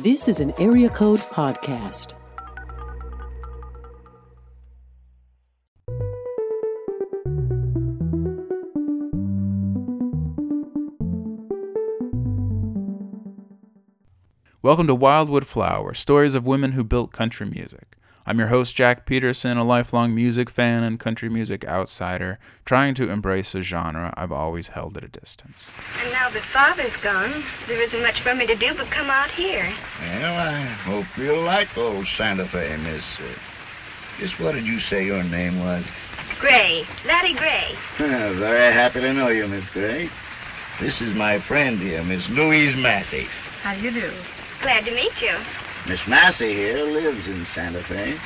This 0.00 0.26
is 0.26 0.40
an 0.40 0.52
Area 0.58 0.90
Code 0.90 1.20
Podcast. 1.20 2.14
Welcome 14.62 14.88
to 14.88 14.96
Wildwood 14.96 15.46
Flower, 15.46 15.94
stories 15.94 16.34
of 16.34 16.44
women 16.44 16.72
who 16.72 16.82
built 16.82 17.12
country 17.12 17.46
music. 17.46 17.93
I'm 18.26 18.38
your 18.38 18.48
host, 18.48 18.74
Jack 18.74 19.04
Peterson, 19.04 19.58
a 19.58 19.64
lifelong 19.64 20.14
music 20.14 20.48
fan 20.48 20.82
and 20.82 20.98
country 20.98 21.28
music 21.28 21.62
outsider, 21.66 22.38
trying 22.64 22.94
to 22.94 23.10
embrace 23.10 23.54
a 23.54 23.60
genre 23.60 24.14
I've 24.16 24.32
always 24.32 24.68
held 24.68 24.96
at 24.96 25.04
a 25.04 25.08
distance. 25.08 25.68
And 26.00 26.10
now 26.10 26.30
that 26.30 26.42
Father's 26.44 26.96
gone, 27.02 27.44
there 27.68 27.82
isn't 27.82 28.00
much 28.00 28.22
for 28.22 28.34
me 28.34 28.46
to 28.46 28.54
do 28.54 28.72
but 28.72 28.90
come 28.90 29.10
out 29.10 29.30
here. 29.30 29.70
Well, 30.00 30.48
I 30.48 30.62
hope 30.62 31.04
you'll 31.18 31.42
like 31.42 31.76
old 31.76 32.06
Santa 32.06 32.48
Fe, 32.48 32.74
Miss. 32.78 33.04
Uh, 33.20 33.24
just 34.18 34.40
what 34.40 34.54
did 34.54 34.64
you 34.64 34.80
say 34.80 35.04
your 35.04 35.22
name 35.22 35.60
was? 35.60 35.84
Gray, 36.40 36.86
Laddie 37.04 37.34
Gray. 37.34 37.76
Very 37.98 38.72
happy 38.72 39.02
to 39.02 39.12
know 39.12 39.28
you, 39.28 39.46
Miss 39.48 39.68
Gray. 39.68 40.08
This 40.80 41.02
is 41.02 41.14
my 41.14 41.38
friend 41.40 41.78
here, 41.78 42.02
Miss 42.02 42.26
Louise 42.30 42.74
Massey. 42.74 43.28
How 43.62 43.74
do 43.74 43.82
you 43.82 43.90
do? 43.90 44.10
Glad 44.62 44.86
to 44.86 44.94
meet 44.94 45.20
you. 45.20 45.36
Miss 45.86 46.06
Massey 46.06 46.54
here 46.54 46.82
lives 46.82 47.26
in 47.26 47.44
Santa 47.54 47.82
Fe. 47.82 48.18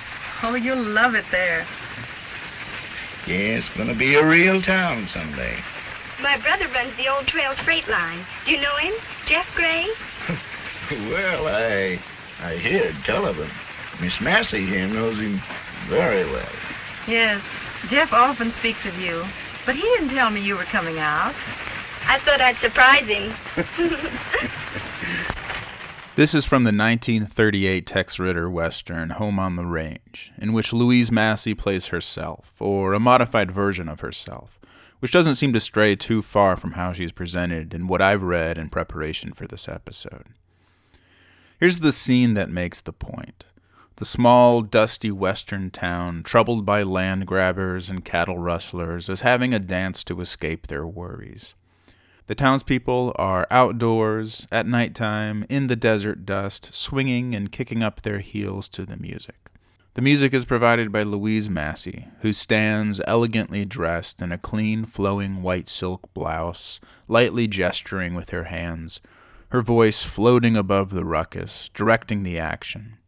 Oh, 0.45 0.55
you'll 0.55 0.79
love 0.79 1.17
it 1.17 1.25
there. 1.33 1.67
Yeah, 3.27 3.59
it's 3.59 3.69
gonna 3.71 3.95
be 3.95 4.15
a 4.15 4.25
real 4.25 4.63
town 4.63 5.09
someday. 5.09 5.57
My 6.23 6.37
brother 6.39 6.69
runs 6.69 6.95
the 6.95 7.09
Old 7.09 7.27
Trails 7.27 7.59
Freight 7.59 7.89
Line. 7.89 8.25
Do 8.45 8.53
you 8.53 8.61
know 8.61 8.77
him? 8.77 8.95
Jeff 9.27 9.53
Gray? 9.57 9.89
well, 11.11 11.49
I 11.49 11.99
I 12.43 12.55
hear 12.55 12.95
tell 13.05 13.27
of 13.27 13.37
him. 13.37 13.51
Miss 14.01 14.21
Massey 14.21 14.65
here 14.65 14.87
knows 14.87 15.19
him 15.19 15.43
very 15.89 16.25
well. 16.31 16.49
Yes, 17.09 17.43
Jeff 17.89 18.13
often 18.13 18.53
speaks 18.53 18.85
of 18.87 18.97
you, 19.01 19.25
but 19.67 19.75
he 19.75 19.83
didn't 19.83 20.11
tell 20.11 20.31
me 20.31 20.41
you 20.41 20.57
were 20.57 20.65
coming 20.65 21.01
out. 21.01 21.35
I 22.07 22.21
thought 22.21 22.41
I'd 22.41 22.57
surprise 22.59 23.07
him. 23.07 23.35
This 26.19 26.35
is 26.35 26.45
from 26.45 26.65
the 26.65 26.73
1938 26.73 27.87
Tex 27.87 28.19
Ritter 28.19 28.51
Western 28.51 29.11
Home 29.11 29.39
on 29.39 29.55
the 29.55 29.65
Range, 29.65 30.33
in 30.37 30.53
which 30.53 30.73
Louise 30.73 31.13
Massey 31.13 31.55
plays 31.55 31.87
herself, 31.87 32.51
or 32.59 32.93
a 32.93 32.99
modified 32.99 33.53
version 33.53 33.89
of 33.89 34.01
herself, 34.01 34.59
which 34.99 35.13
doesn't 35.13 35.37
seem 35.37 35.53
to 35.53 35.61
stray 35.61 35.95
too 35.95 36.21
far 36.21 36.57
from 36.57 36.73
how 36.73 36.93
she's 36.93 37.13
presented 37.13 37.73
in 37.73 37.87
what 37.87 38.03
I've 38.03 38.25
read 38.25 38.59
in 38.59 38.69
preparation 38.69 39.33
for 39.33 39.47
this 39.47 39.69
episode. 39.69 40.25
Here's 41.61 41.79
the 41.79 41.93
scene 41.93 42.35
that 42.35 42.51
makes 42.51 42.81
the 42.81 42.93
point. 42.93 43.45
The 43.99 44.05
small, 44.05 44.63
dusty 44.63 45.13
western 45.13 45.71
town, 45.71 46.25
troubled 46.25 46.67
by 46.67 46.83
land 46.83 47.29
grabbers 47.29 47.89
and 47.89 48.05
cattle 48.05 48.39
rustlers, 48.39 49.09
is 49.09 49.21
having 49.21 49.55
a 49.55 49.61
dance 49.61 50.03
to 50.03 50.21
escape 50.21 50.67
their 50.67 50.85
worries. 50.85 51.55
The 52.29 52.35
townspeople 52.35 53.15
are 53.17 53.47
outdoors 53.51 54.47
at 54.53 54.67
nighttime 54.67 55.47
in 55.49 55.69
the 55.69 55.77
desert 55.77 56.27
dust, 56.27 56.75
swinging 56.75 57.35
and 57.35 57.51
kicking 57.51 57.83
up 57.83 58.03
their 58.03 58.19
heels 58.19 58.69
to 58.69 58.85
the 58.85 58.99
music. 58.99 59.51
The 59.95 60.03
music 60.03 60.35
is 60.35 60.45
provided 60.45 60.93
by 60.93 61.05
Louise 61.05 61.49
Massey, 61.49 62.09
who 62.21 62.35
stands 62.35 63.01
elegantly 63.07 63.65
dressed 63.65 64.21
in 64.21 64.31
a 64.31 64.37
clean, 64.37 64.85
flowing 64.85 65.41
white 65.41 65.69
silk 65.69 66.13
blouse, 66.13 66.81
lightly 67.09 67.47
gesturing 67.49 68.13
with 68.13 68.29
her 68.29 68.45
hands, 68.45 69.01
her 69.49 69.63
voice 69.63 70.05
floating 70.05 70.55
above 70.55 70.91
the 70.91 71.07
ruckus, 71.07 71.71
directing 71.73 72.25
the 72.25 72.39
action. 72.39 72.99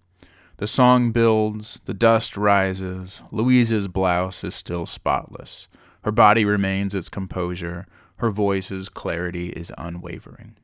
The 0.56 0.66
song 0.66 1.12
builds, 1.12 1.82
the 1.84 1.92
dust 1.92 2.38
rises, 2.38 3.22
Louise's 3.30 3.86
blouse 3.86 4.42
is 4.44 4.54
still 4.54 4.86
spotless. 4.86 5.68
Her 6.04 6.10
body 6.10 6.46
remains 6.46 6.94
its 6.94 7.10
composure, 7.10 7.86
her 8.20 8.30
voice's 8.30 8.90
clarity 8.90 9.48
is 9.48 9.72
unwavering. 9.78 10.54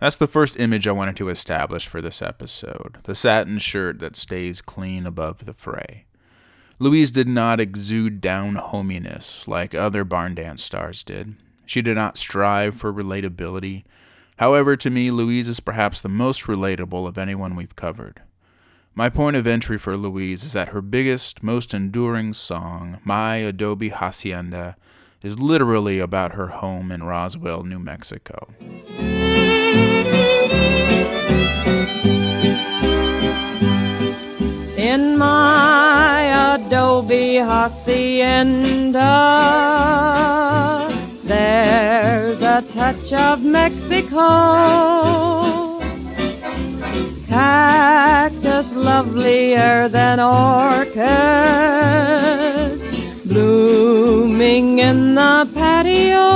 That's 0.00 0.16
the 0.16 0.26
first 0.26 0.58
image 0.58 0.88
I 0.88 0.92
wanted 0.92 1.16
to 1.16 1.28
establish 1.28 1.86
for 1.86 2.00
this 2.00 2.20
episode 2.20 2.98
the 3.04 3.14
satin 3.14 3.58
shirt 3.58 4.00
that 4.00 4.16
stays 4.16 4.60
clean 4.60 5.06
above 5.06 5.44
the 5.44 5.54
fray. 5.54 6.06
Louise 6.80 7.10
did 7.10 7.28
not 7.28 7.60
exude 7.60 8.20
down 8.20 8.56
hominess 8.56 9.46
like 9.46 9.74
other 9.74 10.02
barn 10.02 10.34
dance 10.34 10.64
stars 10.64 11.04
did. 11.04 11.36
She 11.64 11.80
did 11.80 11.94
not 11.94 12.18
strive 12.18 12.76
for 12.76 12.92
relatability. 12.92 13.84
However, 14.38 14.76
to 14.78 14.90
me, 14.90 15.10
Louise 15.12 15.48
is 15.48 15.60
perhaps 15.60 16.00
the 16.00 16.08
most 16.08 16.44
relatable 16.44 17.06
of 17.06 17.18
anyone 17.18 17.54
we've 17.54 17.76
covered. 17.76 18.22
My 18.94 19.08
point 19.10 19.36
of 19.36 19.46
entry 19.46 19.78
for 19.78 19.96
Louise 19.96 20.42
is 20.42 20.54
that 20.54 20.70
her 20.70 20.82
biggest, 20.82 21.42
most 21.42 21.72
enduring 21.72 22.32
song, 22.32 22.98
My 23.04 23.36
Adobe 23.36 23.90
Hacienda, 23.90 24.76
is 25.22 25.38
literally 25.38 25.98
about 25.98 26.32
her 26.32 26.46
home 26.48 26.90
in 26.90 27.02
Roswell, 27.02 27.62
New 27.62 27.78
Mexico. 27.78 28.48
In 34.76 35.18
my 35.18 36.54
adobe 36.54 37.36
hacienda, 37.36 38.98
there's 41.22 42.40
a 42.40 42.62
touch 42.72 43.12
of 43.12 43.42
Mexico. 43.44 44.18
Cactus 47.28 48.74
lovelier 48.74 49.88
than 49.88 50.18
orchids 50.18 51.60
in 54.40 55.14
the 55.16 55.50
patio. 55.52 56.30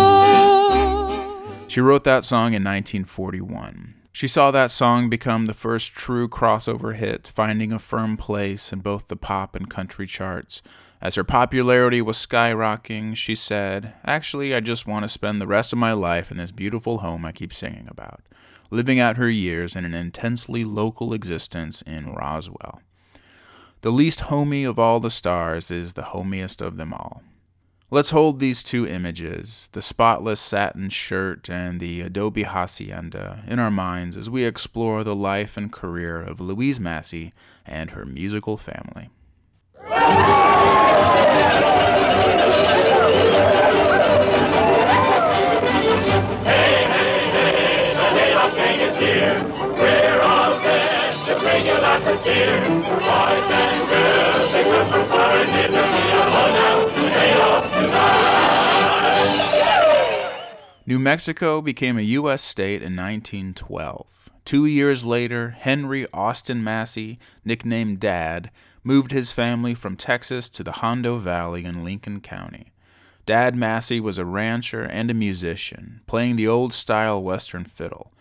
She 1.69 1.81
wrote 1.81 2.05
that 2.05 2.25
song 2.25 2.49
in 2.49 2.63
1941. 2.63 3.95
She 4.13 4.29
saw 4.29 4.51
that 4.51 4.71
song 4.71 5.09
become 5.09 5.47
the 5.47 5.55
first 5.55 5.95
true 5.95 6.29
crossover 6.29 6.95
hit, 6.95 7.27
finding 7.27 7.73
a 7.73 7.79
firm 7.79 8.19
place 8.19 8.75
in 8.75 8.81
both 8.81 9.09
the 9.09 9.17
pop 9.17 9.57
and 9.57 9.71
country 9.71 10.07
charts. 10.07 10.61
As 11.01 11.15
her 11.15 11.25
popularity 11.25 12.03
was 12.03 12.19
skyrocketing, 12.19 13.17
she 13.17 13.35
said, 13.35 13.95
Actually, 14.05 14.55
I 14.55 14.61
just 14.61 14.87
want 14.87 15.05
to 15.05 15.09
spend 15.09 15.41
the 15.41 15.47
rest 15.47 15.73
of 15.73 15.79
my 15.79 15.95
life 15.95 16.31
in 16.31 16.37
this 16.37 16.53
beautiful 16.53 16.99
home 16.99 17.25
I 17.25 17.33
keep 17.33 17.55
singing 17.55 17.89
about, 17.91 18.21
living 18.71 19.01
out 19.01 19.17
her 19.17 19.31
years 19.31 19.75
in 19.75 19.87
an 19.87 19.95
intensely 19.95 20.63
local 20.63 21.15
existence 21.15 21.81
in 21.83 22.13
Roswell. 22.13 22.83
The 23.81 23.91
least 23.91 24.21
homey 24.21 24.65
of 24.65 24.79
all 24.79 25.01
the 25.01 25.11
stars 25.11 25.71
is 25.71 25.95
the 25.95 26.05
homiest 26.05 26.61
of 26.61 26.77
them 26.77 26.93
all. 26.93 27.23
Let's 27.95 28.11
hold 28.11 28.41
these 28.41 28.65
two 28.65 28.89
images, 28.89 29.71
the 29.71 29.81
spotless 29.81 30.41
satin 30.41 30.89
shirt 30.89 31.49
and 31.49 31.79
the 31.79 32.01
adobe 32.01 32.43
hacienda, 32.43 33.45
in 33.47 33.61
our 33.61 33.71
minds 33.71 34.17
as 34.17 34.29
we 34.29 34.43
explore 34.43 35.05
the 35.05 35.15
life 35.15 35.57
and 35.57 35.71
career 35.71 36.21
of 36.21 36.41
Louise 36.41 36.81
Massey 36.81 37.33
and 37.65 37.93
her 37.93 38.05
musical 38.05 38.57
family. 38.57 39.11
New 60.87 60.99
Mexico 60.99 61.63
became 61.63 61.97
a 61.97 62.03
U.S. 62.03 62.43
state 62.43 62.83
in 62.83 62.95
1912. 62.95 64.07
Two 64.45 64.67
years 64.67 65.03
later, 65.03 65.51
Henry 65.51 66.07
Austin 66.13 66.63
Massey, 66.63 67.19
nicknamed 67.43 68.01
Dad, 68.01 68.51
moved 68.83 69.11
his 69.11 69.33
family 69.33 69.75
from 69.75 69.97
Texas 69.97 70.51
to 70.51 70.63
the 70.63 70.73
Hondo 70.73 71.17
Valley 71.17 71.65
in 71.65 71.85
Lincoln 71.85 72.21
County. 72.21 72.75
Dad 73.25 73.57
Massey 73.57 73.99
was 73.99 74.19
a 74.19 74.27
rancher 74.27 74.83
and 74.83 75.11
a 75.11 75.15
musician, 75.15 76.03
playing 76.07 76.37
the 76.37 76.49
old 76.49 76.75
style 76.75 77.23
Western 77.23 77.65
fiddle. 77.65 78.13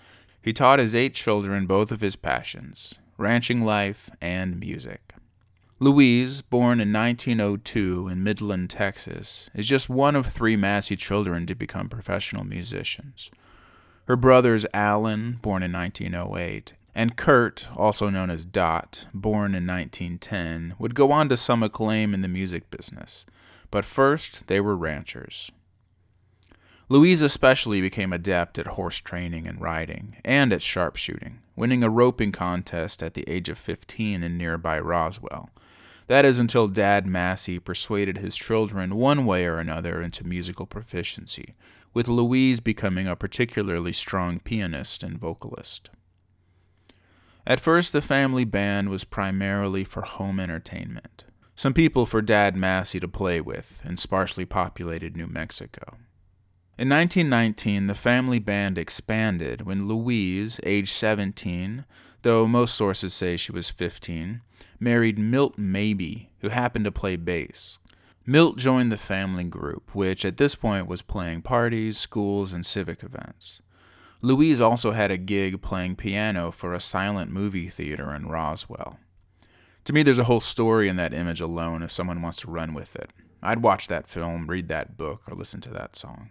He 0.42 0.54
taught 0.54 0.80
his 0.80 0.96
eight 0.96 1.14
children 1.14 1.66
both 1.66 1.92
of 1.92 2.00
his 2.00 2.16
passions 2.16 2.96
ranching 3.18 3.64
life 3.64 4.10
and 4.22 4.60
music. 4.60 5.13
Louise, 5.84 6.42
born 6.42 6.80
in 6.80 6.94
1902 6.94 8.08
in 8.08 8.24
Midland, 8.24 8.70
Texas, 8.70 9.50
is 9.54 9.68
just 9.68 9.90
one 9.90 10.16
of 10.16 10.26
three 10.26 10.56
Massey 10.56 10.96
children 10.96 11.46
to 11.46 11.56
become 11.56 11.90
professional 11.90 12.46
musicians. 12.46 13.30
Her 14.08 14.16
brothers 14.16 14.66
Alan, 14.74 15.40
born 15.42 15.62
in 15.62 15.74
1908, 15.74 16.72
and 16.96 17.18
Curt, 17.18 17.68
also 17.76 18.10
known 18.10 18.30
as 18.30 18.46
Dot, 18.46 19.08
born 19.14 19.54
in 19.54 19.68
1910, 19.68 20.76
would 20.80 20.96
go 20.96 21.12
on 21.12 21.28
to 21.28 21.36
some 21.36 21.62
acclaim 21.62 22.14
in 22.14 22.22
the 22.22 22.30
music 22.30 22.72
business, 22.72 23.26
but 23.70 23.84
first 23.84 24.48
they 24.48 24.62
were 24.62 24.78
ranchers. 24.78 25.52
Louise 26.88 27.22
especially 27.22 27.82
became 27.82 28.14
adept 28.14 28.58
at 28.58 28.68
horse 28.68 29.00
training 29.00 29.48
and 29.48 29.60
riding, 29.60 30.16
and 30.24 30.54
at 30.54 30.62
sharpshooting. 30.62 31.40
winning 31.58 31.84
a 31.84 31.90
roping 31.90 32.32
contest 32.32 33.04
at 33.04 33.16
the 33.16 33.28
age 33.28 33.50
of 33.50 33.58
15 33.58 34.24
in 34.24 34.38
nearby 34.38 34.80
Roswell. 34.80 35.50
That 36.08 36.26
is 36.26 36.40
until 36.40 36.68
Dad 36.68 37.06
Massey 37.06 37.60
persuaded 37.60 38.18
his 38.18 38.36
children 38.36 38.96
one 38.96 39.26
way 39.26 39.46
or 39.46 39.60
another 39.60 40.02
into 40.02 40.28
musical 40.28 40.66
proficiency, 40.66 41.56
with 41.94 42.08
Louise 42.08 42.60
becoming 42.60 43.08
a 43.08 43.16
particularly 43.16 43.94
strong 43.94 44.40
pianist 44.40 45.04
and 45.04 45.18
vocalist. 45.18 45.90
At 47.46 47.60
first, 47.60 47.94
the 47.94 48.02
family 48.02 48.46
band 48.46 48.90
was 48.90 49.04
primarily 49.04 49.84
for 49.84 50.02
home 50.02 50.40
entertainment, 50.40 51.26
some 51.56 51.74
people 51.74 52.06
for 52.06 52.22
Dad 52.22 52.56
Massey 52.56 53.00
to 53.00 53.08
play 53.08 53.40
with 53.40 53.82
in 53.86 53.98
sparsely 53.98 54.46
populated 54.46 55.16
New 55.16 55.28
Mexico. 55.28 55.98
In 56.78 56.90
1919, 56.90 57.86
the 57.88 57.94
family 57.94 58.40
band 58.40 58.80
expanded 58.80 59.62
when 59.62 59.88
Louise, 59.88 60.60
age 60.64 60.92
17, 60.92 61.86
though 62.24 62.48
most 62.48 62.76
sources 62.76 63.14
say 63.14 63.38
she 63.38 63.52
was 63.52 63.70
15, 63.70 64.42
married 64.80 65.20
Milt 65.20 65.58
Mabie, 65.58 66.28
who 66.40 66.50
happened 66.50 66.86
to 66.86 66.92
play 66.92 67.16
bass. 67.16 67.80
Milt 68.26 68.58
joined 68.58 68.92
the 68.92 68.98
family 68.98 69.44
group, 69.44 69.94
which 69.94 70.26
at 70.26 70.38
this 70.38 70.56
point 70.56 70.88
was 70.88 71.02
playing 71.02 71.42
parties, 71.42 71.98
schools, 71.98 72.54
and 72.54 72.66
civic 72.66 73.04
events. 73.04 73.62
Louise 74.22 74.62
also 74.62 74.92
had 74.92 75.12
a 75.12 75.18
gig 75.18 75.62
playing 75.62 75.98
piano 75.98 76.50
for 76.50 76.74
a 76.74 76.80
silent 76.80 77.30
movie 77.30 77.68
theater 77.68 78.14
in 78.16 78.28
Roswell. 78.28 78.98
To 79.84 79.92
me, 79.92 80.02
there's 80.02 80.20
a 80.20 80.24
whole 80.24 80.40
story 80.40 80.88
in 80.88 80.96
that 80.96 81.14
image 81.14 81.42
alone 81.42 81.84
if 81.84 81.92
someone 81.92 82.22
wants 82.22 82.38
to 82.40 82.50
run 82.50 82.74
with 82.74 82.96
it. 82.96 83.12
I'd 83.42 83.62
watch 83.62 83.90
that 83.90 84.08
film, 84.08 84.48
read 84.48 84.70
that 84.70 84.96
book, 84.96 85.24
or 85.30 85.36
listen 85.36 85.60
to 85.62 85.70
that 85.72 85.98
song. 85.98 86.30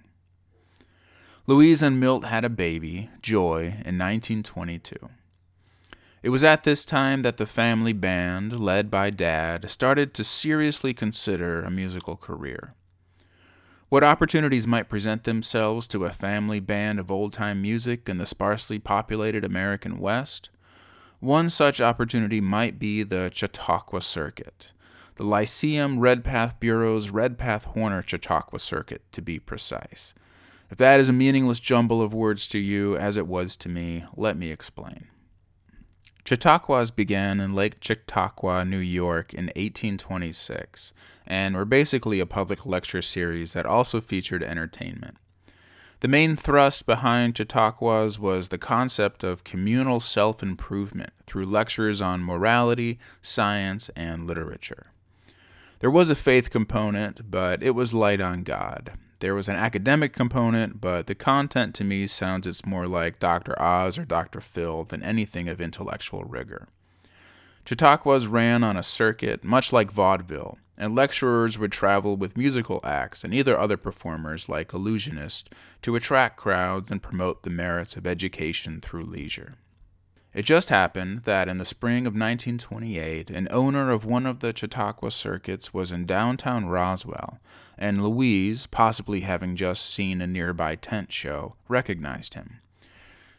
Louise 1.47 1.83
and 1.83 2.01
Milt 2.01 2.25
had 2.25 2.47
a 2.47 2.49
baby, 2.49 3.11
Joy, 3.21 3.65
in 3.85 3.99
1922. 3.99 4.97
It 6.23 6.29
was 6.29 6.45
at 6.45 6.63
this 6.63 6.85
time 6.85 7.23
that 7.23 7.37
the 7.37 7.47
family 7.47 7.93
band, 7.93 8.61
led 8.61 8.93
by 8.93 9.11
Dad, 9.11 9.69
started 9.69 10.15
to 10.15 10.23
seriously 10.23 10.95
consider 10.95 11.63
a 11.63 11.71
musical 11.71 12.17
career. 12.17 12.75
What 13.89 14.05
opportunities 14.05 14.67
might 14.67 14.89
present 14.89 15.25
themselves 15.25 15.89
to 15.89 16.05
a 16.05 16.13
family 16.13 16.61
band 16.61 17.01
of 17.01 17.11
old 17.11 17.33
time 17.33 17.61
music 17.61 18.09
in 18.09 18.19
the 18.19 18.27
sparsely 18.27 18.79
populated 18.79 19.45
American 19.45 19.99
West? 19.99 20.49
One 21.19 21.51
such 21.51 21.81
opportunity 21.81 22.41
might 22.41 22.79
be 22.79 23.03
the 23.03 23.31
Chautauqua 23.35 24.01
Circuit, 24.01 24.71
the 25.17 25.25
Lyceum 25.25 25.99
Redpath 25.99 26.61
Bureau's 26.61 27.11
Redpath 27.11 27.65
Horner 27.65 28.03
Chautauqua 28.07 28.61
Circuit, 28.61 29.03
to 29.11 29.21
be 29.21 29.41
precise. 29.41 30.15
If 30.71 30.79
that 30.79 31.01
is 31.01 31.09
a 31.09 31.13
meaningless 31.13 31.59
jumble 31.59 32.01
of 32.01 32.15
words 32.15 32.47
to 32.49 32.59
you, 32.61 32.97
as 32.97 33.17
it 33.17 33.27
was 33.27 33.57
to 33.57 33.69
me, 33.69 34.05
let 34.17 34.37
me 34.37 34.51
explain. 34.53 35.09
Chautauquas 36.25 36.95
began 36.95 37.41
in 37.41 37.53
Lake 37.53 37.77
Chautauqua, 37.81 38.65
New 38.65 38.79
York 38.79 39.35
in 39.35 39.47
1826 39.47 40.93
and 41.27 41.57
were 41.57 41.65
basically 41.65 42.21
a 42.21 42.27
public 42.27 42.65
lecture 42.65 43.03
series 43.03 43.53
that 43.55 43.67
also 43.67 44.01
featured 44.01 44.43
entertainment. 44.43 45.17
The 46.01 46.09
main 46.09 46.37
thrust 46.37 46.87
behind 46.87 47.37
Chautauquas 47.37 48.19
was 48.19 48.49
the 48.49 48.59
concept 48.59 49.23
of 49.23 49.45
communal 49.45 50.01
self 50.01 50.43
improvement 50.43 51.13
through 51.27 51.47
lectures 51.47 52.01
on 52.01 52.25
morality, 52.25 52.99
science, 53.21 53.89
and 53.91 54.27
literature. 54.27 54.87
There 55.79 55.91
was 55.91 56.11
a 56.11 56.17
faith 56.17 56.51
component, 56.51 57.31
but 57.31 57.63
it 57.63 57.73
was 57.73 57.93
light 57.93 58.21
on 58.21 58.43
God. 58.43 58.93
There 59.23 59.37
was 59.37 59.49
an 59.49 59.55
academic 59.55 60.13
component, 60.13 60.81
but 60.81 61.07
the 61.07 61.15
content 61.15 61.77
to 61.77 61.85
me 61.85 62.09
sounds 62.09 62.45
it's 62.45 62.67
more 62.67 62.89
like 62.89 63.21
Dr. 63.21 63.55
Oz 63.63 63.97
or 63.97 64.05
Dr. 64.05 64.41
Phil 64.41 64.83
than 64.83 65.01
anything 65.05 65.49
of 65.49 65.61
intellectual 65.61 66.25
rigor. 66.25 66.67
Chautauquas 67.65 68.27
ran 68.27 68.65
on 68.65 68.77
a 68.77 68.83
circuit 68.83 69.45
much 69.45 69.73
like 69.73 69.93
vaudeville, 69.93 70.59
and 70.77 70.97
lecturers 70.97 71.57
would 71.57 71.71
travel 71.71 72.17
with 72.17 72.37
musical 72.37 72.81
acts 72.83 73.23
and 73.23 73.33
either 73.33 73.57
other 73.57 73.77
performers 73.77 74.49
like 74.49 74.73
illusionists 74.73 75.45
to 75.83 75.95
attract 75.95 76.37
crowds 76.37 76.91
and 76.91 77.01
promote 77.01 77.45
the 77.45 77.51
merits 77.51 77.95
of 77.95 78.09
education 78.09 78.81
through 78.81 79.05
leisure. 79.05 79.55
It 80.35 80.47
just 80.47 80.71
happened 80.71 81.25
that 81.25 81.47
in 81.49 81.59
the 81.59 81.65
spring 81.67 82.07
of 82.07 82.15
1928, 82.15 83.29
an 83.29 83.49
owner 83.51 83.91
of 83.91 84.07
one 84.07 84.25
of 84.25 84.41
the 84.41 84.57
Chautauqua 84.57 85.11
circuits 85.11 85.75
was 85.75 85.93
in 85.93 86.07
downtown 86.07 86.67
Roswell, 86.67 87.39
and 87.77 88.03
Louise, 88.03 88.67
possibly 88.67 89.21
having 89.21 89.57
just 89.57 89.85
seen 89.85 90.23
a 90.23 90.27
nearby 90.27 90.75
tent 90.75 91.13
show, 91.13 91.57
recognized 91.69 92.33
him. 92.33 92.61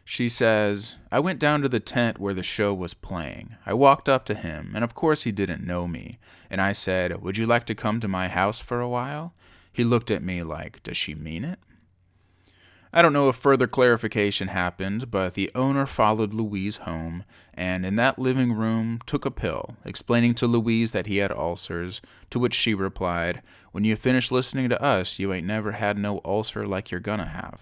She 0.04 0.28
says, 0.28 0.98
I 1.10 1.18
went 1.18 1.40
down 1.40 1.62
to 1.62 1.68
the 1.68 1.80
tent 1.80 2.20
where 2.20 2.34
the 2.34 2.42
show 2.44 2.72
was 2.72 2.94
playing. 2.94 3.56
I 3.66 3.74
walked 3.74 4.08
up 4.08 4.24
to 4.26 4.34
him, 4.34 4.72
and 4.74 4.84
of 4.84 4.94
course 4.94 5.22
he 5.22 5.32
didn't 5.32 5.66
know 5.66 5.88
me, 5.88 6.18
and 6.48 6.60
I 6.60 6.72
said, 6.72 7.22
Would 7.22 7.36
you 7.36 7.46
like 7.46 7.66
to 7.66 7.74
come 7.74 7.98
to 8.00 8.08
my 8.08 8.28
house 8.28 8.60
for 8.60 8.80
a 8.80 8.88
while? 8.88 9.32
He 9.72 9.82
looked 9.82 10.12
at 10.12 10.22
me 10.22 10.44
like, 10.44 10.82
Does 10.84 10.96
she 10.96 11.14
mean 11.14 11.42
it? 11.44 11.58
I 12.96 13.02
don't 13.02 13.12
know 13.12 13.28
if 13.28 13.34
further 13.34 13.66
clarification 13.66 14.46
happened, 14.46 15.10
but 15.10 15.34
the 15.34 15.50
owner 15.52 15.84
followed 15.84 16.32
Louise 16.32 16.76
home 16.76 17.24
and 17.52 17.84
in 17.84 17.96
that 17.96 18.20
living 18.20 18.52
room 18.52 19.00
took 19.04 19.24
a 19.24 19.32
pill, 19.32 19.74
explaining 19.84 20.34
to 20.34 20.46
Louise 20.46 20.92
that 20.92 21.08
he 21.08 21.16
had 21.16 21.32
ulcers, 21.32 22.00
to 22.30 22.38
which 22.38 22.54
she 22.54 22.72
replied, 22.72 23.42
When 23.72 23.82
you 23.82 23.96
finish 23.96 24.30
listening 24.30 24.68
to 24.68 24.80
us, 24.80 25.18
you 25.18 25.32
ain't 25.32 25.44
never 25.44 25.72
had 25.72 25.98
no 25.98 26.20
ulcer 26.24 26.68
like 26.68 26.92
you're 26.92 27.00
gonna 27.00 27.26
have. 27.26 27.60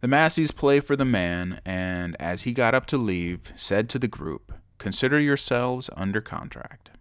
The 0.00 0.08
Masseys 0.08 0.52
play 0.52 0.80
for 0.80 0.96
the 0.96 1.04
man, 1.04 1.60
and 1.66 2.16
as 2.18 2.44
he 2.44 2.54
got 2.54 2.74
up 2.74 2.86
to 2.86 2.96
leave, 2.96 3.52
said 3.56 3.90
to 3.90 3.98
the 3.98 4.08
group, 4.08 4.54
Consider 4.78 5.20
yourselves 5.20 5.90
under 5.96 6.22
contract. 6.22 6.92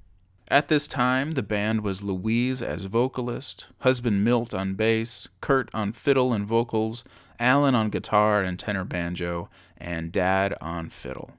At 0.49 0.69
this 0.69 0.87
time, 0.87 1.33
the 1.33 1.43
band 1.43 1.81
was 1.81 2.03
Louise 2.03 2.61
as 2.61 2.85
vocalist, 2.85 3.67
husband 3.79 4.23
Milt 4.23 4.53
on 4.53 4.75
bass, 4.75 5.27
Curt 5.41 5.69
on 5.73 5.91
fiddle 5.91 6.31
and 6.31 6.45
vocals, 6.45 7.03
Alan 7.37 7.75
on 7.75 7.89
guitar 7.89 8.43
and 8.43 8.57
tenor 8.57 8.85
banjo, 8.85 9.49
and 9.77 10.09
Dad 10.09 10.53
on 10.61 10.89
fiddle. 10.89 11.31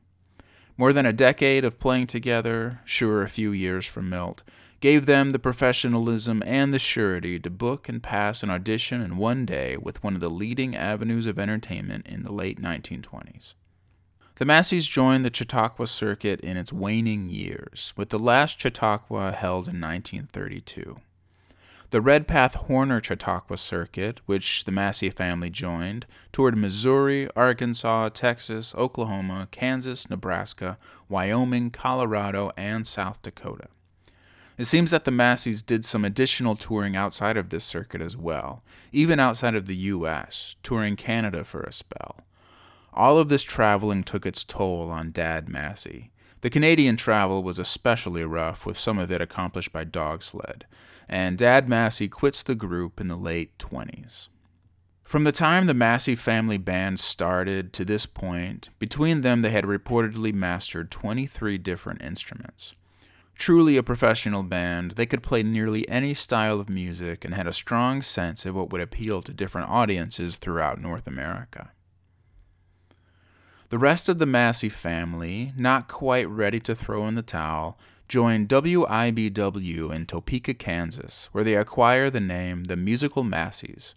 More 0.77 0.93
than 0.93 1.07
a 1.07 1.13
decade 1.15 1.65
of 1.65 1.81
playing 1.81 2.09
together, 2.09 2.81
sure 2.85 3.23
a 3.23 3.31
few 3.31 3.51
years 3.51 3.87
from 3.87 4.11
Milt, 4.11 4.43
gave 4.81 5.07
them 5.07 5.33
the 5.33 5.39
professionalism 5.39 6.43
and 6.45 6.75
the 6.75 6.79
surety 6.79 7.39
to 7.41 7.49
book 7.49 7.89
and 7.89 8.03
pass 8.03 8.43
an 8.43 8.51
audition 8.51 9.01
in 9.01 9.17
one 9.17 9.47
day 9.47 9.79
with 9.79 10.05
one 10.05 10.17
of 10.17 10.21
the 10.21 10.29
leading 10.29 10.77
avenues 10.77 11.25
of 11.25 11.39
entertainment 11.39 12.07
in 12.07 12.25
the 12.25 12.33
late 12.33 12.61
1920s. 12.61 13.55
The 14.39 14.45
Masseys 14.45 14.87
joined 14.87 15.25
the 15.25 15.35
Chautauqua 15.35 15.89
circuit 15.89 16.39
in 16.43 16.57
its 16.57 16.73
waning 16.73 17.29
years, 17.29 17.93
with 17.97 18.11
the 18.11 18.21
last 18.21 18.61
Chautauqua 18.61 19.33
held 19.33 19.67
in 19.67 19.81
1932. 19.81 20.97
The 21.91 22.01
Redpath 22.01 22.55
Horner 22.55 23.03
Chautauqua 23.03 23.57
circuit, 23.57 24.21
which 24.27 24.63
the 24.63 24.71
Massey 24.71 25.11
family 25.11 25.51
joined, 25.51 26.07
toured 26.31 26.57
Missouri, 26.57 27.29
Arkansas, 27.35 28.11
Texas, 28.11 28.77
Oklahoma, 28.77 29.49
Kansas, 29.51 30.09
Nebraska, 30.09 30.79
Wyoming, 31.09 31.73
Colorado, 31.73 32.53
and 32.57 32.87
South 32.87 33.21
Dakota. 33.23 33.67
It 34.57 34.67
seems 34.67 34.93
that 34.93 35.05
the 35.05 35.11
Masseys 35.11 35.63
did 35.63 35.85
some 35.85 36.05
additional 36.05 36.55
touring 36.55 36.95
outside 36.95 37.37
of 37.37 37.49
this 37.49 37.65
circuit 37.65 38.01
as 38.01 38.17
well, 38.17 38.63
even 38.93 39.19
outside 39.19 39.57
of 39.57 39.67
the 39.67 39.77
U.S., 39.77 40.55
touring 40.63 40.95
Canada 40.95 41.43
for 41.43 41.63
a 41.63 41.73
spell. 41.73 42.21
All 42.99 43.17
of 43.17 43.29
this 43.29 43.45
traveling 43.45 44.03
took 44.03 44.27
its 44.27 44.43
toll 44.43 44.91
on 44.91 45.13
Dad 45.13 45.49
Massey. 45.49 46.11
The 46.41 46.51
Canadian 46.51 46.97
travel 46.97 47.45
was 47.45 47.61
especially 47.61 48.25
rough, 48.25 48.67
with 48.67 48.77
some 48.77 48.99
of 48.99 49.13
it 49.13 49.23
accomplished 49.23 49.73
by 49.73 49.85
dog 49.85 50.25
sled, 50.25 50.67
and 51.09 51.39
Dad 51.39 51.69
Massey 51.69 52.09
quits 52.09 52.43
the 52.43 52.57
group 52.57 53.01
in 53.01 53.07
the 53.07 53.15
late 53.15 53.57
20s. 53.59 54.27
From 55.05 55.23
the 55.23 55.31
time 55.31 55.67
the 55.67 55.75
Massey 55.75 56.17
family 56.17 56.59
band 56.59 56.99
started 56.99 57.73
to 57.75 57.85
this 57.85 58.05
point, 58.05 58.71
between 58.81 59.21
them 59.21 59.43
they 59.43 59.51
had 59.51 59.65
reportedly 59.65 60.35
mastered 60.35 60.91
23 60.91 61.57
different 61.57 62.03
instruments. 62.03 62.75
Truly 63.37 63.77
a 63.77 63.85
professional 63.85 64.43
band, 64.43 64.93
they 64.93 65.07
could 65.07 65.23
play 65.23 65.45
nearly 65.45 65.89
any 65.89 66.15
style 66.15 66.59
of 66.59 66.69
music 66.69 67.25
and 67.25 67.33
had 67.33 67.47
a 67.47 67.53
strong 67.53 68.03
sense 68.03 68.45
of 68.45 68.57
what 68.57 68.71
would 68.71 68.81
appeal 68.81 69.23
to 69.23 69.33
different 69.33 69.71
audiences 69.71 70.35
throughout 70.35 70.81
North 70.81 71.07
America. 71.07 71.71
The 73.71 73.79
rest 73.79 74.09
of 74.09 74.19
the 74.19 74.25
Massey 74.25 74.71
family, 74.71 75.53
not 75.55 75.89
quite 75.89 76.27
ready 76.27 76.59
to 76.61 76.75
throw 76.75 77.07
in 77.07 77.17
the 77.17 77.23
towel, 77.23 77.79
joined 78.09 78.49
WIBW 78.49 79.95
in 79.95 80.07
Topeka, 80.07 80.55
Kansas, 80.55 81.29
where 81.33 81.45
they 81.45 81.55
acquire 81.55 82.09
the 82.09 82.19
name 82.19 82.65
the 82.65 82.77
Musical 82.77 83.23
Masseys. 83.23 83.95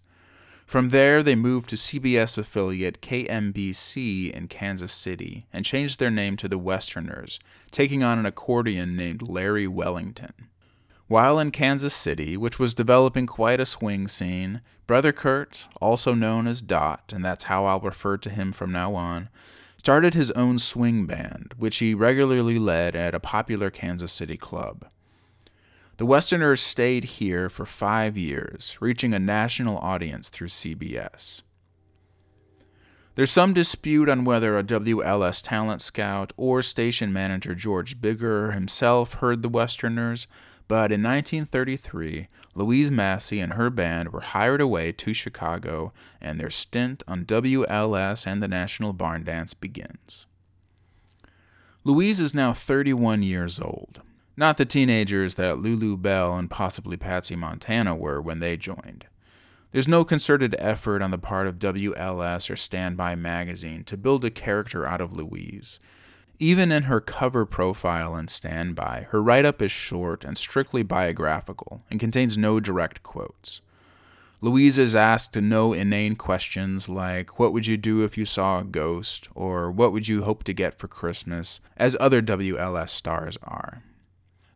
From 0.66 0.90
there, 0.90 1.22
they 1.22 1.34
moved 1.34 1.70
to 1.70 1.76
CBS 1.76 2.36
affiliate 2.36 3.00
KMBC 3.00 4.30
in 4.30 4.48
Kansas 4.48 4.92
City 4.92 5.46
and 5.54 5.64
changed 5.64 5.98
their 5.98 6.10
name 6.10 6.36
to 6.36 6.48
the 6.48 6.58
Westerners, 6.58 7.38
taking 7.70 8.02
on 8.02 8.18
an 8.18 8.26
accordion 8.26 8.94
named 8.94 9.26
Larry 9.26 9.66
Wellington. 9.66 10.34
While 11.08 11.38
in 11.38 11.50
Kansas 11.50 11.94
City, 11.94 12.36
which 12.36 12.58
was 12.58 12.74
developing 12.74 13.26
quite 13.26 13.58
a 13.58 13.64
swing 13.64 14.06
scene, 14.06 14.60
Brother 14.86 15.12
Curt, 15.12 15.66
also 15.80 16.12
known 16.12 16.46
as 16.46 16.60
Dot, 16.60 17.10
and 17.14 17.24
that's 17.24 17.44
how 17.44 17.64
I'll 17.64 17.80
refer 17.80 18.18
to 18.18 18.28
him 18.28 18.52
from 18.52 18.70
now 18.70 18.94
on, 18.94 19.30
started 19.82 20.14
his 20.14 20.30
own 20.32 20.60
swing 20.60 21.06
band, 21.06 21.54
which 21.56 21.78
he 21.78 21.92
regularly 21.92 22.56
led 22.56 22.94
at 22.94 23.16
a 23.16 23.18
popular 23.18 23.68
Kansas 23.68 24.12
City 24.12 24.36
club. 24.36 24.86
The 25.96 26.06
Westerners 26.06 26.60
stayed 26.60 27.02
here 27.18 27.50
for 27.50 27.66
five 27.66 28.16
years, 28.16 28.76
reaching 28.80 29.12
a 29.12 29.18
national 29.18 29.78
audience 29.78 30.28
through 30.28 30.50
CBS. 30.50 31.42
There's 33.16 33.32
some 33.32 33.52
dispute 33.52 34.08
on 34.08 34.24
whether 34.24 34.56
a 34.56 34.62
WLS 34.62 35.42
talent 35.42 35.80
scout 35.80 36.32
or 36.36 36.62
station 36.62 37.12
manager 37.12 37.56
George 37.56 38.00
Biggar 38.00 38.54
himself 38.54 39.14
heard 39.14 39.42
the 39.42 39.48
Westerners, 39.48 40.28
but 40.72 40.90
in 40.90 41.02
1933, 41.02 42.28
Louise 42.54 42.90
Massey 42.90 43.40
and 43.40 43.52
her 43.52 43.68
band 43.68 44.10
were 44.10 44.22
hired 44.22 44.62
away 44.62 44.90
to 44.92 45.12
Chicago, 45.12 45.92
and 46.18 46.40
their 46.40 46.48
stint 46.48 47.02
on 47.06 47.26
WLS 47.26 48.26
and 48.26 48.42
the 48.42 48.48
National 48.48 48.94
Barn 48.94 49.22
Dance 49.22 49.52
begins. 49.52 50.24
Louise 51.84 52.22
is 52.22 52.32
now 52.32 52.54
31 52.54 53.22
years 53.22 53.60
old, 53.60 54.00
not 54.34 54.56
the 54.56 54.64
teenagers 54.64 55.34
that 55.34 55.58
Lulu 55.58 55.94
Belle 55.98 56.38
and 56.38 56.48
possibly 56.48 56.96
Patsy 56.96 57.36
Montana 57.36 57.94
were 57.94 58.22
when 58.22 58.40
they 58.40 58.56
joined. 58.56 59.04
There's 59.72 59.86
no 59.86 60.06
concerted 60.06 60.56
effort 60.58 61.02
on 61.02 61.10
the 61.10 61.18
part 61.18 61.48
of 61.48 61.58
WLS 61.58 62.48
or 62.48 62.56
Standby 62.56 63.16
Magazine 63.16 63.84
to 63.84 63.98
build 63.98 64.24
a 64.24 64.30
character 64.30 64.86
out 64.86 65.02
of 65.02 65.12
Louise. 65.12 65.78
Even 66.38 66.72
in 66.72 66.84
her 66.84 67.00
cover 67.00 67.46
profile 67.46 68.14
and 68.14 68.28
Standby, 68.28 69.06
her 69.10 69.22
write 69.22 69.44
up 69.44 69.62
is 69.62 69.70
short 69.70 70.24
and 70.24 70.36
strictly 70.36 70.82
biographical 70.82 71.82
and 71.90 72.00
contains 72.00 72.36
no 72.36 72.58
direct 72.58 73.02
quotes. 73.02 73.60
Louise 74.40 74.76
is 74.76 74.96
asked 74.96 75.36
no 75.36 75.72
inane 75.72 76.16
questions 76.16 76.88
like, 76.88 77.38
What 77.38 77.52
would 77.52 77.68
you 77.68 77.76
do 77.76 78.02
if 78.02 78.18
you 78.18 78.24
saw 78.24 78.60
a 78.60 78.64
ghost? 78.64 79.28
or 79.36 79.70
What 79.70 79.92
would 79.92 80.08
you 80.08 80.24
hope 80.24 80.42
to 80.44 80.52
get 80.52 80.78
for 80.78 80.88
Christmas? 80.88 81.60
as 81.76 81.96
other 82.00 82.20
WLS 82.20 82.90
stars 82.90 83.38
are. 83.44 83.84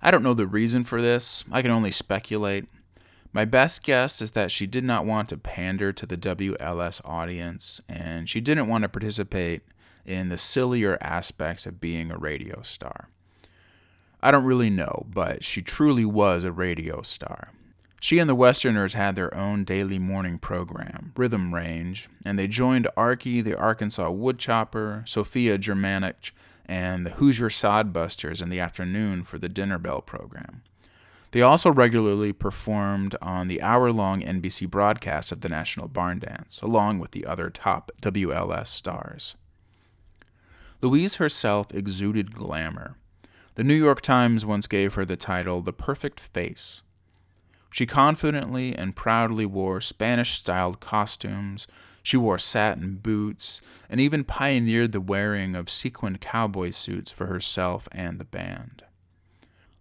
I 0.03 0.11
don't 0.11 0.25
know 0.25 0.35
the 0.35 0.47
reason 0.47 0.83
for 0.83 1.01
this, 1.01 1.45
I 1.53 1.63
can 1.63 1.71
only 1.71 1.93
speculate, 1.93 2.67
my 3.37 3.45
best 3.45 3.83
guess 3.83 4.23
is 4.23 4.31
that 4.31 4.51
she 4.51 4.67
did 4.67 4.83
not 4.83 5.05
want 5.05 5.29
to 5.29 5.37
pander 5.37 5.93
to 5.93 6.07
the 6.07 6.17
WLS 6.17 7.03
audience, 7.05 7.83
and 7.87 8.31
she 8.31 8.41
didn't 8.41 8.67
want 8.67 8.81
to 8.81 8.89
participate 8.89 9.61
in 10.07 10.29
the 10.29 10.39
sillier 10.39 10.97
aspects 11.01 11.67
of 11.67 11.81
being 11.81 12.11
a 12.11 12.17
radio 12.17 12.63
star. 12.63 13.09
I 14.23 14.31
don't 14.31 14.45
really 14.45 14.71
know, 14.71 15.07
but 15.09 15.45
she 15.45 15.61
truly 15.61 16.05
was 16.05 16.45
a 16.45 16.53
radio 16.53 17.03
star. 17.03 17.53
She 18.01 18.19
and 18.19 18.29
the 18.29 18.35
Westerners 18.35 18.95
had 18.95 19.17
their 19.17 19.35
own 19.35 19.65
daily 19.65 19.99
morning 19.99 20.39
program, 20.39 21.13
Rhythm 21.17 21.55
Range, 21.55 22.09
and 22.25 22.39
they 22.39 22.47
joined 22.47 22.89
Arkie 22.97 23.43
the 23.43 23.57
Arkansas 23.57 24.11
Woodchopper, 24.11 25.03
Sophia 25.07 25.59
Germanich, 25.59 26.31
and 26.67 27.07
the 27.07 27.11
Hoosier 27.11 27.49
Sodbusters 27.49 28.43
in 28.43 28.49
the 28.49 28.61
afternoon 28.61 29.25
for 29.25 29.39
the 29.39 29.49
Dinner 29.49 29.79
Bell 29.79 30.01
program. 30.01 30.63
They 31.33 31.43
also 31.43 31.71
regularly 31.71 32.33
performed 32.33 33.17
on 33.21 33.49
the 33.49 33.61
hour 33.61 33.93
long 33.93 34.23
NBC 34.23 34.71
broadcast 34.71 35.33
of 35.33 35.41
the 35.41 35.49
National 35.49 35.89
Barn 35.89 36.19
Dance, 36.21 36.63
along 36.63 36.99
with 36.99 37.11
the 37.11 37.27
other 37.27 37.51
top 37.51 37.91
WLS 38.01 38.69
stars. 38.69 39.35
Louise 40.83 41.17
herself 41.17 41.73
exuded 41.75 42.35
glamour. 42.35 42.97
The 43.55 43.65
New 43.65 43.75
York 43.75 44.03
Times 44.03 44.45
once 44.45 44.67
gave 44.67 44.95
her 44.95 45.05
the 45.05 45.17
title 45.17 45.63
The 45.63 45.73
Perfect 45.73 46.21
Face. 46.21 46.83
She 47.71 47.87
confidently 47.87 48.75
and 48.75 48.95
proudly 48.95 49.47
wore 49.47 49.81
Spanish 49.81 50.33
styled 50.33 50.81
costumes, 50.81 51.67
she 52.03 52.17
wore 52.17 52.39
satin 52.39 52.97
boots, 52.97 53.61
and 53.89 54.01
even 54.01 54.23
pioneered 54.23 54.93
the 54.93 55.01
wearing 55.01 55.57
of 55.57 55.71
sequined 55.71 56.21
cowboy 56.21 56.71
suits 56.71 57.11
for 57.11 57.27
herself 57.27 57.89
and 57.91 58.19
the 58.19 58.25
band. 58.25 58.83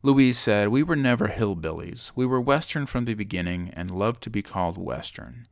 Louise 0.01 0.37
said, 0.37 0.69
We 0.69 0.81
were 0.81 0.95
never 0.95 1.27
hillbillies. 1.27 2.11
We 2.15 2.25
were 2.25 2.39
Western 2.39 2.85
from 2.85 3.05
the 3.05 3.13
beginning 3.13 3.69
and 3.73 3.91
loved 3.91 4.23
to 4.23 4.29
be 4.29 4.41
called 4.41 4.77
Western. 4.77 5.47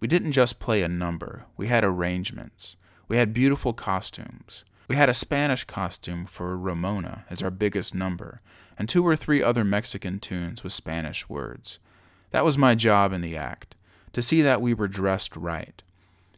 We 0.00 0.08
didn't 0.08 0.32
just 0.32 0.60
play 0.60 0.82
a 0.82 0.88
number, 0.88 1.46
we 1.56 1.68
had 1.68 1.84
arrangements. 1.84 2.76
We 3.06 3.16
had 3.16 3.32
beautiful 3.32 3.72
costumes. 3.72 4.64
We 4.88 4.96
had 4.96 5.10
a 5.10 5.14
Spanish 5.14 5.64
costume 5.64 6.24
for 6.24 6.56
Ramona 6.56 7.26
as 7.28 7.42
our 7.42 7.50
biggest 7.50 7.94
number, 7.94 8.40
and 8.78 8.88
two 8.88 9.06
or 9.06 9.16
three 9.16 9.42
other 9.42 9.62
Mexican 9.62 10.18
tunes 10.18 10.64
with 10.64 10.72
Spanish 10.72 11.28
words. 11.28 11.78
That 12.30 12.44
was 12.44 12.56
my 12.56 12.74
job 12.74 13.12
in 13.12 13.20
the 13.20 13.36
act, 13.36 13.74
to 14.14 14.22
see 14.22 14.40
that 14.40 14.62
we 14.62 14.72
were 14.72 14.88
dressed 14.88 15.36
right. 15.36 15.82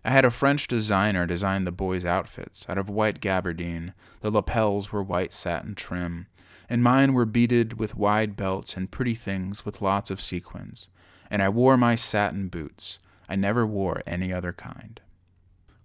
I 0.04 0.10
had 0.10 0.24
a 0.24 0.30
French 0.30 0.66
designer 0.66 1.26
design 1.26 1.64
the 1.64 1.70
boys' 1.70 2.04
outfits 2.04 2.66
out 2.68 2.76
of 2.76 2.88
white 2.88 3.20
gabardine. 3.20 3.92
The 4.20 4.32
lapels 4.32 4.90
were 4.90 5.02
white 5.02 5.32
satin 5.32 5.76
trim, 5.76 6.26
and 6.68 6.82
mine 6.82 7.12
were 7.12 7.26
beaded 7.26 7.78
with 7.78 7.96
wide 7.96 8.34
belts 8.34 8.76
and 8.76 8.90
pretty 8.90 9.14
things 9.14 9.64
with 9.64 9.80
lots 9.80 10.10
of 10.10 10.20
sequins, 10.20 10.88
and 11.30 11.40
I 11.40 11.48
wore 11.50 11.76
my 11.76 11.94
satin 11.94 12.48
boots. 12.48 12.98
I 13.28 13.36
never 13.36 13.64
wore 13.64 14.02
any 14.08 14.32
other 14.32 14.52
kind. 14.52 15.00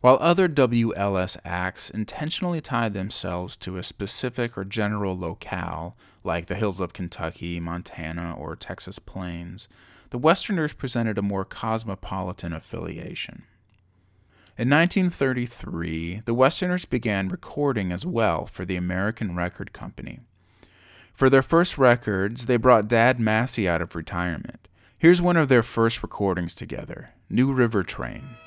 While 0.06 0.20
other 0.22 0.48
WLS 0.48 1.36
acts 1.44 1.90
intentionally 1.90 2.62
tied 2.62 2.94
themselves 2.94 3.58
to 3.58 3.78
a 3.78 3.82
specific 3.82 4.56
or 4.56 4.64
general 4.64 5.18
locale, 5.18 5.98
like 6.24 6.46
the 6.46 6.54
hills 6.54 6.80
of 6.80 6.94
Kentucky, 6.94 7.60
Montana, 7.60 8.36
or 8.38 8.56
Texas 8.56 9.00
Plains, 9.00 9.68
the 10.12 10.20
Westerners 10.20 10.74
presented 10.74 11.18
a 11.18 11.24
more 11.24 11.44
cosmopolitan 11.44 12.54
affiliation. 12.54 13.46
In 14.60 14.70
1933, 14.70 16.22
the 16.26 16.36
Westerners 16.36 16.86
began 16.86 17.28
recording 17.28 17.92
as 17.92 18.06
well 18.06 18.46
for 18.46 18.64
the 18.64 18.76
American 18.76 19.36
Record 19.36 19.74
Company. 19.74 20.20
For 21.16 21.32
their 21.32 21.42
first 21.42 21.80
records, 21.80 22.46
they 22.46 22.58
brought 22.58 22.88
Dad 22.88 23.20
Massey 23.20 23.68
out 23.68 23.82
of 23.82 23.96
retirement. 23.96 24.68
Here's 25.00 25.20
one 25.20 25.36
of 25.36 25.48
their 25.48 25.64
first 25.64 26.04
recordings 26.04 26.54
together 26.54 27.10
New 27.28 27.52
River 27.52 27.82
Train. 27.82 28.38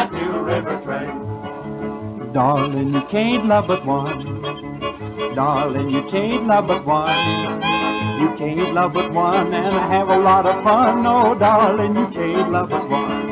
That 0.00 0.12
new 0.14 0.40
river 0.40 0.80
train. 0.82 2.32
Darling, 2.32 2.94
you 2.94 3.02
can't 3.02 3.44
love 3.46 3.66
but 3.68 3.84
one. 3.84 4.40
Darling, 5.34 5.90
you 5.90 6.02
can't 6.10 6.46
love 6.46 6.68
but 6.68 6.86
one. 6.86 7.60
You 8.20 8.34
can't 8.38 8.72
love 8.72 8.94
but 8.94 9.12
one 9.12 9.52
and 9.52 9.76
have 9.92 10.08
a 10.08 10.18
lot 10.18 10.46
of 10.46 10.64
fun. 10.64 11.02
No, 11.02 11.34
darling, 11.34 11.94
you 11.96 12.10
can't 12.12 12.50
love 12.50 12.70
but 12.70 12.88
one. 12.88 13.28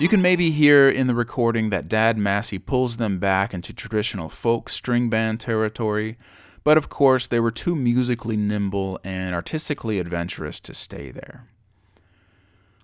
You 0.00 0.08
can 0.08 0.22
maybe 0.22 0.50
hear 0.50 0.88
in 0.88 1.08
the 1.08 1.14
recording 1.14 1.70
that 1.70 1.88
Dad 1.88 2.16
Massey 2.16 2.58
pulls 2.58 2.98
them 2.98 3.18
back 3.18 3.52
into 3.54 3.72
traditional 3.72 4.28
folk 4.28 4.68
string 4.68 5.08
band 5.08 5.40
territory, 5.40 6.16
but 6.64 6.76
of 6.78 6.88
course 6.88 7.26
they 7.26 7.38
were 7.38 7.50
too 7.50 7.76
musically 7.76 8.36
nimble 8.36 8.98
and 9.04 9.34
artistically 9.34 9.98
adventurous 9.98 10.58
to 10.60 10.74
stay 10.74 11.10
there. 11.10 11.46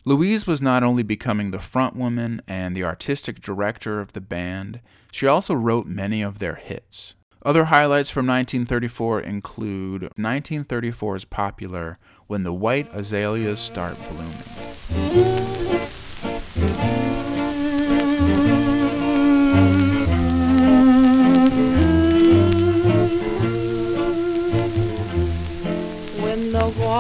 Louise 0.04 0.46
was 0.46 0.62
not 0.62 0.82
only 0.82 1.02
becoming 1.02 1.50
the 1.50 1.58
front 1.58 1.94
woman 1.96 2.40
and 2.49 2.75
the 2.75 2.84
artistic 2.84 3.40
director 3.40 4.00
of 4.00 4.12
the 4.12 4.20
band, 4.20 4.80
she 5.12 5.26
also 5.26 5.54
wrote 5.54 5.87
many 5.87 6.22
of 6.22 6.38
their 6.38 6.54
hits. 6.54 7.14
Other 7.42 7.66
highlights 7.66 8.10
from 8.10 8.26
1934 8.26 9.20
include 9.20 10.10
1934's 10.18 11.25
popular 11.25 11.96
When 12.26 12.42
the 12.42 12.52
White 12.52 12.88
Azaleas 12.92 13.60
Start 13.60 13.96
Blooming. 14.08 15.39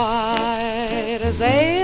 When 0.00 1.20
spring's 1.20 1.40
in 1.40 1.79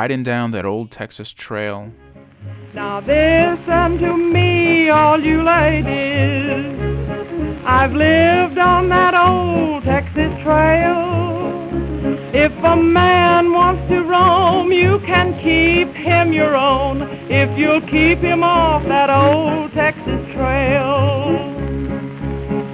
Riding 0.00 0.22
down 0.22 0.52
that 0.52 0.64
old 0.64 0.90
Texas 0.90 1.30
trail, 1.30 1.92
Now 2.72 3.00
listen 3.00 3.98
to 3.98 4.16
me, 4.16 4.88
all 4.88 5.22
you 5.22 5.42
ladies. 5.42 6.74
I've 7.66 7.92
lived 7.92 8.56
on 8.56 8.88
that 8.88 9.14
old 9.14 9.84
Texas 9.84 10.32
trail. 10.42 10.96
If 12.32 12.50
a 12.64 12.76
man 12.76 13.52
wants 13.52 13.86
to 13.90 14.00
roam, 14.00 14.72
you 14.72 15.00
can 15.04 15.34
keep 15.42 15.94
him 15.94 16.32
your 16.32 16.56
own 16.56 17.02
if 17.28 17.50
you'll 17.58 17.82
keep 17.82 18.20
him 18.20 18.42
off 18.42 18.82
that 18.84 19.10
old 19.10 19.70
Texas 19.72 20.22
trail. 20.32 21.36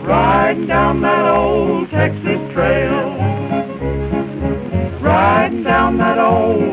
Riding 0.07 0.69
down 0.69 1.01
that 1.01 1.27
old 1.27 1.91
Texas 1.91 2.41
trail. 2.55 3.03
Riding 5.03 5.65
down 5.65 5.99
that 5.99 6.21
old 6.21 6.66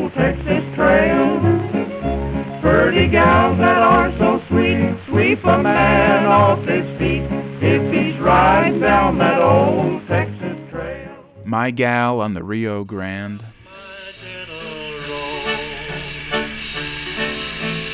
a 5.43 5.61
man 5.61 6.25
off 6.25 6.59
his 6.59 6.85
feet 6.97 7.27
if 7.61 7.93
he's 7.93 8.19
riding 8.21 8.79
down 8.79 9.17
that 9.17 9.41
old 9.41 10.07
Texas 10.07 10.57
trail. 10.71 11.11
My 11.45 11.69
Gal 11.71 12.21
on 12.21 12.33
the 12.33 12.43
Rio 12.43 12.83
Grande, 12.85 13.45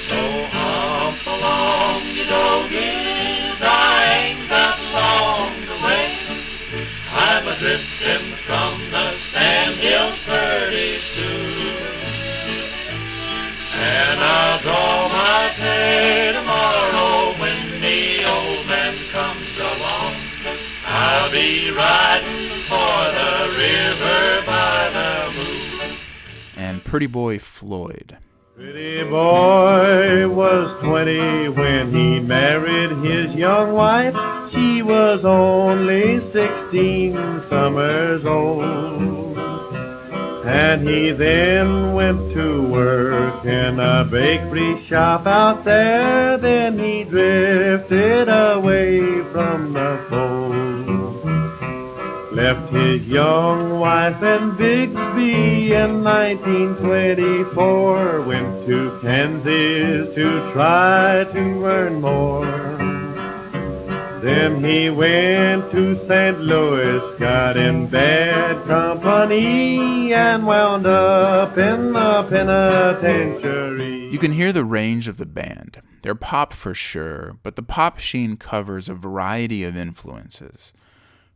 So 0.07 0.45
hop 0.51 1.25
along, 1.25 2.05
you 2.15 2.25
doggies, 2.25 3.61
I 3.61 4.29
ain't 4.29 4.49
got 4.49 4.79
long 4.93 5.53
to 5.65 5.75
wait. 5.85 6.21
I'm 7.09 7.47
a 7.47 7.57
drifting 7.59 8.37
from 8.45 8.91
the 8.91 9.17
sand 9.33 9.79
hills 9.79 10.19
pretty 10.25 10.99
soon. 11.15 11.77
And 13.73 14.19
I'll 14.19 14.61
draw 14.61 15.08
Pretty 26.89 27.05
Boy 27.05 27.37
Floyd. 27.37 28.17
Pretty 28.55 29.03
boy 29.03 30.27
was 30.27 30.81
20 30.81 31.49
when 31.49 31.91
he 31.93 32.19
married 32.19 32.89
his 33.05 33.35
young 33.35 33.73
wife. 33.73 34.15
She 34.51 34.81
was 34.81 35.23
only 35.23 36.19
16 36.31 37.13
summers 37.47 38.25
old. 38.25 39.37
And 40.47 40.89
he 40.89 41.11
then 41.11 41.93
went 41.93 42.33
to 42.33 42.67
work 42.67 43.45
in 43.45 43.79
a 43.79 44.03
bakery 44.03 44.81
shop 44.85 45.27
out 45.27 45.63
there. 45.63 46.39
Then 46.39 46.79
he 46.79 47.03
drifted 47.03 48.29
away 48.29 49.21
from 49.25 49.73
the 49.73 50.03
fold. 50.09 50.38
Left 52.39 52.71
his 52.71 53.03
young 53.05 53.81
wife 53.81 54.23
in 54.23 54.55
Bixby 54.55 55.73
in 55.73 56.05
1924. 56.05 58.21
Went 58.21 58.65
to 58.65 58.97
Kansas 59.01 60.15
to 60.15 60.51
try 60.53 61.25
to 61.33 61.65
earn 61.65 61.99
more. 61.99 62.45
Then 64.21 64.63
he 64.63 64.89
went 64.89 65.69
to 65.71 65.97
St. 66.07 66.39
Louis, 66.39 67.01
got 67.19 67.57
in 67.57 67.87
bad 67.87 68.65
company, 68.65 70.13
and 70.13 70.47
wound 70.47 70.85
up 70.85 71.57
in 71.57 71.91
the 71.91 72.25
penitentiary. 72.29 74.07
You 74.09 74.17
can 74.17 74.31
hear 74.31 74.53
the 74.53 74.63
range 74.63 75.09
of 75.09 75.17
the 75.17 75.25
band. 75.25 75.81
They're 76.03 76.15
pop 76.15 76.53
for 76.53 76.73
sure, 76.73 77.37
but 77.43 77.57
the 77.57 77.63
pop 77.63 77.99
sheen 77.99 78.37
covers 78.37 78.87
a 78.87 78.93
variety 78.93 79.65
of 79.65 79.75
influences. 79.75 80.71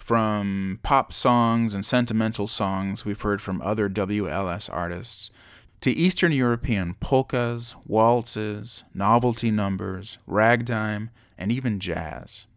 From 0.04 0.82
pop 0.84 1.14
songs 1.14 1.74
and 1.74 1.86
sentimental 1.86 2.46
songs 2.46 3.06
we've 3.06 3.22
heard 3.22 3.42
from 3.42 3.62
other 3.62 3.88
WLS 3.88 4.70
artists, 4.70 5.32
to 5.80 5.92
Eastern 5.92 6.34
European 6.34 6.96
polkas, 6.96 7.74
waltzes, 7.88 8.84
novelty 8.94 9.50
numbers, 9.50 10.18
ragtime, 10.28 11.10
and 11.38 11.54
even 11.54 11.80
jazz. 11.80 12.48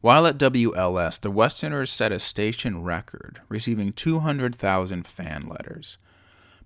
While 0.00 0.26
at 0.26 0.38
WLS, 0.38 1.20
the 1.20 1.30
Westerners 1.30 1.90
set 1.90 2.10
a 2.10 2.18
station 2.18 2.82
record, 2.82 3.42
receiving 3.50 3.92
200,000 3.92 5.06
fan 5.06 5.46
letters. 5.46 5.98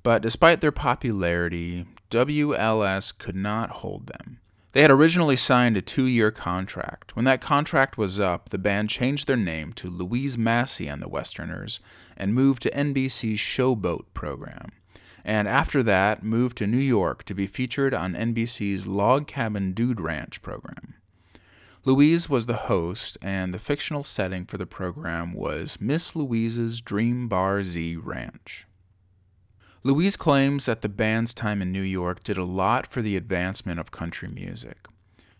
But 0.04 0.22
despite 0.22 0.60
their 0.60 0.70
popularity, 0.70 1.84
WLS 2.12 3.18
could 3.18 3.34
not 3.34 3.70
hold 3.70 4.06
them. 4.06 4.38
They 4.74 4.82
had 4.82 4.90
originally 4.90 5.36
signed 5.36 5.76
a 5.76 5.82
two 5.82 6.06
year 6.06 6.32
contract. 6.32 7.14
When 7.14 7.24
that 7.26 7.40
contract 7.40 7.96
was 7.96 8.18
up, 8.18 8.48
the 8.48 8.58
band 8.58 8.90
changed 8.90 9.28
their 9.28 9.36
name 9.36 9.72
to 9.74 9.88
Louise 9.88 10.36
Massey 10.36 10.88
and 10.88 11.00
the 11.00 11.08
Westerners 11.08 11.78
and 12.16 12.34
moved 12.34 12.62
to 12.62 12.70
NBC's 12.72 13.38
Showboat 13.38 14.06
program. 14.14 14.72
And 15.24 15.46
after 15.46 15.84
that, 15.84 16.24
moved 16.24 16.58
to 16.58 16.66
New 16.66 16.76
York 16.76 17.22
to 17.26 17.34
be 17.34 17.46
featured 17.46 17.94
on 17.94 18.14
NBC's 18.14 18.84
Log 18.84 19.28
Cabin 19.28 19.74
Dude 19.74 20.00
Ranch 20.00 20.42
program. 20.42 20.94
Louise 21.84 22.28
was 22.28 22.46
the 22.46 22.66
host, 22.66 23.16
and 23.22 23.54
the 23.54 23.60
fictional 23.60 24.02
setting 24.02 24.44
for 24.44 24.58
the 24.58 24.66
program 24.66 25.34
was 25.34 25.80
Miss 25.80 26.16
Louise's 26.16 26.80
Dream 26.80 27.28
Bar 27.28 27.62
Z 27.62 27.94
Ranch. 27.94 28.66
Louise 29.86 30.16
claims 30.16 30.64
that 30.64 30.80
the 30.80 30.88
band's 30.88 31.34
time 31.34 31.60
in 31.60 31.70
New 31.70 31.82
York 31.82 32.24
did 32.24 32.38
a 32.38 32.44
lot 32.44 32.86
for 32.86 33.02
the 33.02 33.18
advancement 33.18 33.78
of 33.78 33.90
country 33.90 34.30
music. 34.30 34.88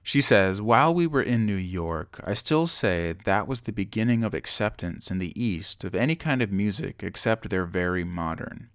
She 0.03 0.21
says, 0.21 0.61
While 0.61 0.93
we 0.93 1.07
were 1.07 1.23
in 1.23 1.47
New 1.47 1.57
York, 1.57 2.21
I 2.25 2.35
still 2.35 2.67
say 2.67 3.15
that 3.25 3.49
was 3.49 3.63
the 3.63 3.73
beginning 3.73 4.23
of 4.23 4.35
acceptance 4.35 5.11
in 5.11 5.19
the 5.19 5.33
East 5.43 5.83
of 5.83 5.95
any 5.95 6.15
kind 6.15 6.43
of 6.43 6.53
music 6.53 7.03
except 7.03 7.49
their 7.49 7.65
very 7.65 8.05
modern. 8.05 8.69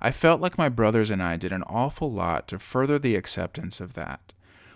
I 0.00 0.12
felt 0.12 0.40
like 0.40 0.56
my 0.56 0.68
brothers 0.68 1.10
and 1.10 1.20
I 1.20 1.36
did 1.36 1.50
an 1.50 1.64
awful 1.64 2.12
lot 2.12 2.46
to 2.46 2.60
further 2.60 2.96
the 2.96 3.16
acceptance 3.16 3.80
of 3.80 3.94
that. 3.94 4.32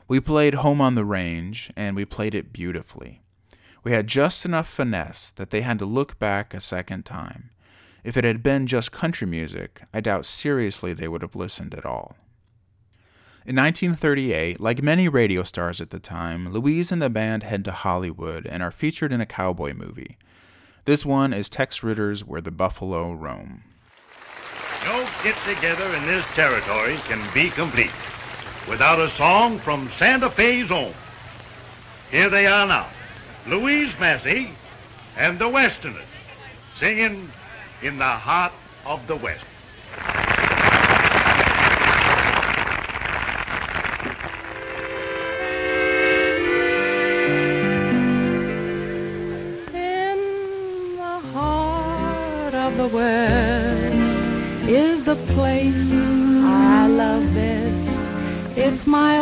We 0.09 0.19
played 0.19 0.55
Home 0.55 0.81
on 0.81 0.97
the 0.97 1.05
Range, 1.05 1.71
and 1.77 1.95
we 1.95 2.05
played 2.05 2.35
it 2.35 2.53
beautifully. 2.53 3.23
We 3.85 3.93
had 3.93 4.09
just 4.09 4.45
enough 4.45 4.69
finesse 4.69 5.31
that 5.31 5.51
they 5.51 5.61
had 5.61 5.79
to 5.79 5.87
look 5.87 6.19
back 6.19 6.53
a 6.53 6.61
second 6.61 7.05
time. 7.05 7.51
If 8.05 8.17
it 8.17 8.25
had 8.25 8.43
been 8.43 8.67
just 8.67 8.91
country 8.91 9.27
music, 9.27 9.83
I 9.95 10.01
doubt 10.01 10.25
seriously 10.25 10.93
they 10.93 11.07
would 11.07 11.23
have 11.23 11.37
listened 11.37 11.75
at 11.75 11.87
all. 11.87 12.17
In 13.45 13.57
1938, 13.57 14.61
like 14.61 14.83
many 14.83 15.09
radio 15.09 15.43
stars 15.43 15.81
at 15.81 15.91
the 15.91 15.99
time, 15.99 16.53
Louise 16.53 16.93
and 16.93 17.03
the 17.03 17.11
band 17.11 17.43
head 17.43 17.65
to 17.65 17.73
Hollywood 17.73 18.47
and 18.47 18.63
are 18.63 18.71
featured 18.71 19.13
in 19.13 19.21
a 19.21 19.27
cowboy 19.27 19.73
movie. 19.73 20.17
This 20.85 21.07
one 21.07 21.33
is 21.33 21.49
Tex 21.49 21.83
Ritter's 21.83 22.25
Where 22.25 22.41
the 22.41 22.51
Buffalo 22.51 23.13
Roam. 23.13 23.63
No 24.85 25.07
get 25.23 25.37
together 25.39 25.87
in 25.97 26.07
this 26.07 26.27
territory 26.35 26.97
can 27.09 27.23
be 27.33 27.51
complete 27.51 27.93
without 28.69 28.99
a 28.99 29.11
song 29.11 29.59
from 29.59 29.89
Santa 29.97 30.29
Fe's 30.29 30.73
own. 30.73 30.93
Here 32.11 32.29
they 32.29 32.47
are 32.47 32.67
now 32.67 32.89
Louise 33.47 33.93
Massey 34.01 34.51
and 35.17 35.39
the 35.39 35.49
Westerners 35.49 36.03
singing 36.79 37.31
in 37.83 37.99
the 37.99 38.05
heart 38.05 38.53
of 38.87 39.05
the 39.09 39.17
West. 39.17 39.43
In 49.75 50.97
the 50.97 51.19
heart 51.35 52.55
of 52.55 52.77
the 52.77 52.87
West 52.87 54.69
is 54.69 55.03
the 55.03 55.17
place 55.35 55.75
I 56.45 56.87
love 56.87 57.35
best. 57.35 58.57
It's 58.57 58.87
my 58.87 59.19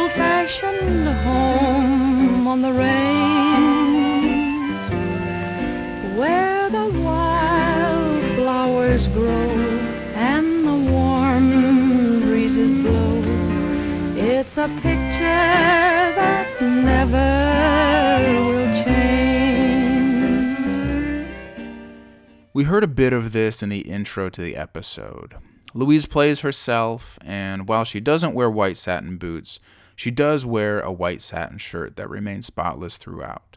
old-fashioned 0.00 1.08
home 1.08 2.48
on 2.48 2.62
the 2.62 2.72
range, 2.72 3.23
a 14.64 14.68
picture 14.80 15.20
that 16.16 16.48
never 16.58 17.20
will 18.48 18.82
change. 18.82 20.48
We 22.54 22.64
heard 22.64 22.82
a 22.82 22.86
bit 22.86 23.12
of 23.12 23.32
this 23.32 23.62
in 23.62 23.68
the 23.68 23.80
intro 23.80 24.30
to 24.30 24.40
the 24.40 24.56
episode. 24.56 25.34
Louise 25.74 26.06
plays 26.06 26.40
herself, 26.40 27.18
and 27.22 27.68
while 27.68 27.84
she 27.84 28.00
doesn't 28.00 28.32
wear 28.32 28.50
white 28.50 28.78
satin 28.78 29.18
boots, 29.18 29.60
She 29.96 30.10
does 30.10 30.44
wear 30.44 30.80
a 30.80 30.92
white 30.92 31.22
satin 31.22 31.58
shirt 31.58 31.96
that 31.96 32.10
remains 32.10 32.46
spotless 32.46 32.96
throughout. 32.96 33.56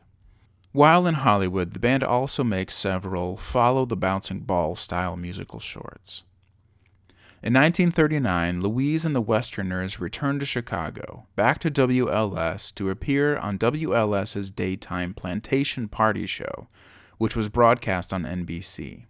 While 0.71 1.07
in 1.07 1.15
Hollywood, 1.15 1.73
the 1.73 1.79
band 1.79 2.03
also 2.03 2.43
makes 2.43 2.75
several 2.75 3.37
follow 3.37 3.85
the 3.85 3.97
bouncing 3.97 4.41
ball 4.41 4.75
style 4.75 5.15
musical 5.15 5.59
shorts. 5.59 6.23
In 7.43 7.53
1939, 7.53 8.61
Louise 8.61 9.05
and 9.05 9.15
the 9.15 9.21
Westerners 9.21 9.99
returned 9.99 10.39
to 10.39 10.45
Chicago, 10.47 11.27
back 11.35 11.59
to 11.59 11.69
WLS, 11.69 12.73
to 12.73 12.89
appear 12.89 13.37
on 13.37 13.59
WLS's 13.59 14.49
daytime 14.49 15.13
Plantation 15.13 15.87
Party 15.87 16.25
Show, 16.25 16.67
which 17.19 17.35
was 17.35 17.47
broadcast 17.47 18.11
on 18.11 18.23
NBC. 18.23 19.05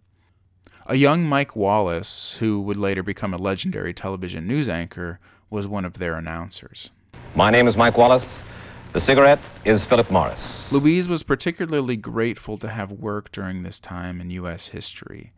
A 0.88 0.96
young 0.96 1.24
Mike 1.26 1.56
Wallace, 1.56 2.36
who 2.42 2.60
would 2.64 2.76
later 2.76 3.02
become 3.02 3.34
a 3.34 3.38
legendary 3.38 3.94
television 3.94 4.46
news 4.46 4.68
anchor, 4.68 5.22
was 5.50 5.66
one 5.66 5.86
of 5.86 5.94
their 5.94 6.16
announcers. 6.16 6.90
My 7.34 7.50
name 7.50 7.70
is 7.70 7.78
Mike 7.78 7.98
Wallace. 7.98 8.26
The 8.92 9.00
cigarette 9.00 9.40
is 9.64 9.82
Philip 9.86 10.12
Morris. 10.12 10.42
Louise 10.70 11.08
was 11.08 11.24
particularly 11.24 11.96
grateful 11.96 12.58
to 12.58 12.68
have 12.68 12.92
worked 12.92 13.32
during 13.32 13.64
this 13.64 13.80
time 13.80 14.20
in 14.20 14.32
U.S. 14.32 14.68
history. 14.68 15.30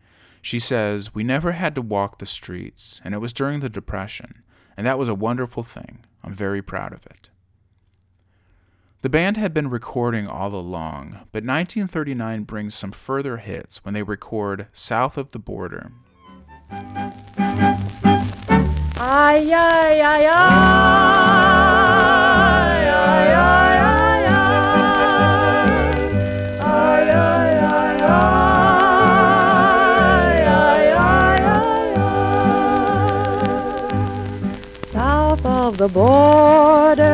She 0.41 0.60
says, 0.60 1.13
We 1.13 1.23
never 1.23 1.54
had 1.54 1.75
to 1.75 1.82
walk 1.82 2.17
the 2.17 2.25
streets, 2.25 3.02
and 3.04 3.13
it 3.13 3.19
was 3.19 3.34
during 3.34 3.60
the 3.60 3.69
Depression, 3.69 4.43
and 4.78 4.86
that 4.88 4.99
was 4.99 5.10
a 5.10 5.15
wonderful 5.15 5.63
thing. 5.63 6.06
I'm 6.23 6.34
very 6.34 6.62
proud 6.62 6.93
of 6.93 7.06
it. 7.06 7.30
The 9.02 9.10
band 9.10 9.38
had 9.38 9.54
been 9.54 9.69
recording 9.69 10.28
all 10.28 10.54
along, 10.54 11.12
but 11.32 11.45
1939 11.45 12.43
brings 12.43 12.75
some 12.75 12.91
further 12.91 13.38
hits 13.38 13.84
when 13.86 13.93
they 13.93 14.04
record 14.04 14.67
South 14.73 15.17
of 15.17 15.32
the 15.32 15.39
Border. 15.39 15.93
Ay, 19.02 19.47
ay, 19.54 20.02
ay, 20.02 20.25
ay, 20.25 20.30
ay, 22.86 23.34
ay, 23.34 23.59
the 35.80 35.88
border, 35.88 37.08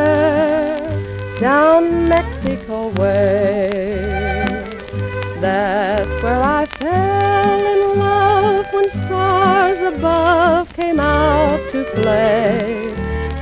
down 1.40 2.10
Mexico 2.10 2.88
way. 3.00 3.70
That's 5.40 6.24
where 6.24 6.42
I 6.42 6.66
fell 6.66 7.62
in 7.74 8.00
love 8.00 8.66
when 8.74 8.90
stars 9.06 9.80
above 9.94 10.74
came 10.74 11.00
out 11.00 11.60
to 11.74 11.84
play. 11.94 12.92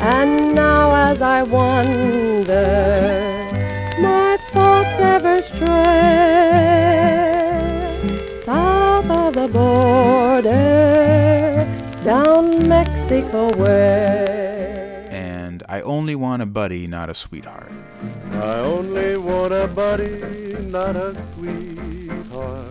And 0.02 0.54
now 0.54 0.94
as 0.94 1.22
I 1.22 1.44
wander, 1.44 2.68
my 4.02 4.38
thoughts 4.52 5.00
ever 5.00 5.42
stray. 5.44 6.34
South 8.44 9.10
of 9.10 9.36
the 9.36 9.48
border, 9.48 10.46
down 12.04 12.68
Mexico 12.68 13.48
way. 13.56 14.43
Only 15.84 16.16
Want 16.16 16.42
a 16.42 16.46
Buddy, 16.46 16.88
Not 16.88 17.10
a 17.10 17.14
Sweetheart. 17.14 17.72
I 18.34 18.60
only 18.60 19.16
want 19.18 19.54
a 19.54 19.68
buddy, 19.68 20.56
not 20.70 20.96
a 20.96 21.16
sweetheart. 21.36 22.68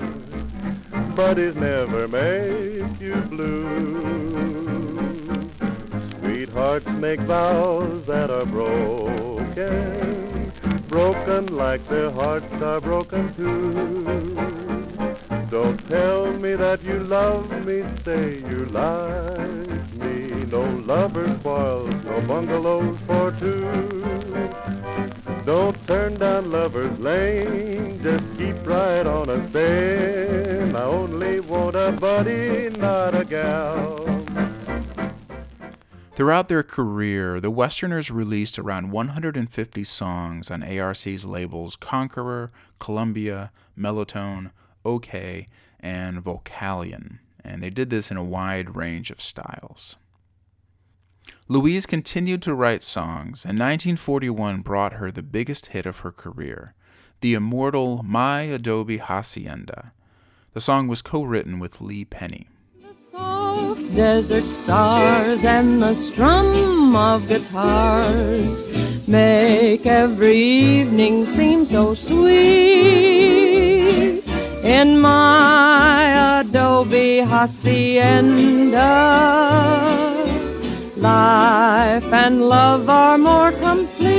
Buddies 1.16 1.55
never 1.57 2.09
make 2.09 3.01
you 3.01 3.14
blue. 3.31 3.62
Sweethearts 6.20 6.88
make 6.88 7.20
vows 7.20 8.05
that 8.07 8.31
are 8.31 8.44
broken, 8.44 9.62
broken 10.88 11.46
like 11.57 11.87
their 11.88 12.11
hearts 12.11 12.53
are 12.61 12.81
broken 12.81 13.33
too. 13.35 14.35
Don't 15.51 15.79
tell 15.88 16.33
me 16.35 16.55
that 16.55 16.83
you 16.83 16.98
love 17.05 17.48
me, 17.64 17.85
say 18.05 18.38
you 18.51 18.66
like 18.66 19.94
me. 20.01 20.12
No 20.53 20.65
lovers 20.85 21.41
quarrels, 21.41 22.05
no 22.05 22.21
bungalows 22.29 22.99
for 23.07 23.31
two. 23.33 23.62
Don't 25.47 25.87
turn 25.87 26.17
down 26.17 26.51
Lover's 26.51 26.99
Lane, 26.99 27.99
just 28.03 28.23
keep 28.37 28.55
right 28.67 29.07
on 29.07 29.31
a 29.31 29.49
staying. 29.49 30.77
I 30.77 30.83
only 30.83 31.41
want 31.41 31.75
a 31.75 31.93
buddy, 31.93 32.69
not 32.69 33.15
a 33.15 33.25
gal. 33.25 34.05
Throughout 36.17 36.51
their 36.51 36.62
career, 36.62 37.41
the 37.41 37.51
Westerners 37.51 38.11
released 38.11 38.59
around 38.59 38.91
150 38.91 39.85
songs 39.85 40.51
on 40.51 40.62
ARC's 40.62 41.25
labels 41.25 41.77
Conqueror, 41.77 42.51
Columbia, 42.79 43.53
Melotone, 43.75 44.51
OK, 44.85 45.47
and 45.81 46.23
Vocalion, 46.23 47.21
and 47.43 47.62
they 47.62 47.71
did 47.71 47.88
this 47.88 48.11
in 48.11 48.19
a 48.19 48.23
wide 48.23 48.77
range 48.77 49.11
of 49.11 49.23
styles. 49.23 49.97
Louise 51.49 51.87
continued 51.87 52.41
to 52.43 52.55
write 52.55 52.83
songs, 52.83 53.45
and 53.45 53.59
1941 53.59 54.61
brought 54.61 54.95
her 54.95 55.11
the 55.11 55.25
biggest 55.25 55.67
hit 55.67 55.87
of 55.87 55.99
her 56.01 56.13
career, 56.13 56.75
the 57.21 57.35
immortal 57.35 58.03
My 58.05 58.43
Adobe 58.43 58.99
Hacienda. 58.99 59.93
The 60.53 60.61
song 60.61 60.87
was 60.87 61.03
co 61.03 61.25
written 61.25 61.59
with 61.59 61.81
Lee 61.81 62.05
Penny. 62.05 62.47
The 62.81 62.95
soft 63.11 63.95
desert 63.95 64.47
stars 64.47 65.45
and 65.45 65.83
the 65.83 65.95
strum 65.95 66.95
of 66.95 67.27
guitars 67.27 68.65
make 69.09 69.85
every 69.85 70.37
evening 70.37 71.27
seem 71.27 71.67
so 71.67 71.95
sweet. 71.95 73.23
In 74.63 75.01
my 75.01 76.41
adobe 76.41 77.19
hacienda, 77.19 78.79
life 81.03 82.05
and 82.12 82.49
love 82.49 82.88
are 82.88 83.19
more 83.19 83.51
complete. 83.53 84.12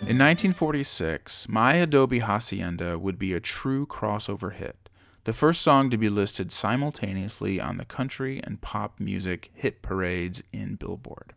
In 0.00 0.18
1946, 0.18 1.48
My 1.48 1.74
Adobe 1.74 2.20
Hacienda 2.20 2.98
would 2.98 3.18
be 3.18 3.34
a 3.34 3.40
true 3.40 3.86
crossover 3.86 4.54
hit, 4.54 4.88
the 5.24 5.34
first 5.34 5.60
song 5.60 5.90
to 5.90 5.98
be 5.98 6.08
listed 6.08 6.50
simultaneously 6.50 7.60
on 7.60 7.76
the 7.76 7.84
country 7.84 8.40
and 8.42 8.62
pop 8.62 8.98
music 8.98 9.50
hit 9.52 9.82
parades 9.82 10.42
in 10.52 10.76
Billboard. 10.76 11.34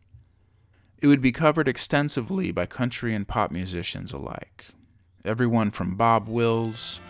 It 1.01 1.07
would 1.07 1.21
be 1.21 1.33
covered 1.33 1.67
extensively 1.67 2.51
by 2.53 2.65
country 2.65 3.13
and 3.13 3.27
pop 3.27 3.51
musicians 3.51 4.13
alike. 4.13 4.67
Everyone 5.25 5.69
from 5.69 5.95
Bob 5.95 6.29
Wills 6.29 7.01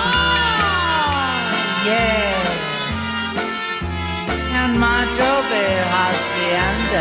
ah, 0.00 1.84
Yeah. 1.86 2.17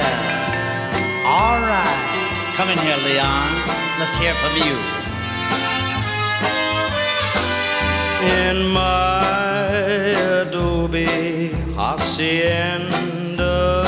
Hacienda. 0.03 1.27
All 1.27 1.59
right. 1.61 2.51
Come 2.55 2.69
in 2.69 2.77
here, 2.79 2.97
Leon. 2.97 3.51
Let's 3.99 4.17
hear 4.17 4.33
from 4.35 4.55
you. 4.57 4.77
in 8.21 8.67
my 8.67 9.19
adobe 10.41 11.05
hacienda. 11.75 13.83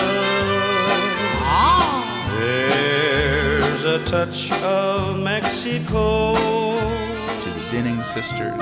Ah. 1.42 2.32
There's 2.38 3.84
a 3.84 4.04
touch 4.06 4.52
of 4.62 5.20
Mexico. 5.20 6.36
to 7.42 7.50
the 7.50 7.72
Dinning 7.72 8.04
Sisters. 8.04 8.62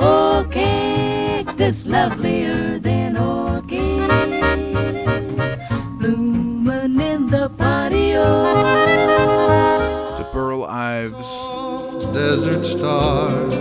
Oh, 0.00 0.46
cactus 0.50 1.86
lovelier 1.86 2.78
than 2.78 3.16
orchids 3.16 3.65
desert 12.26 12.66
stars 12.66 13.52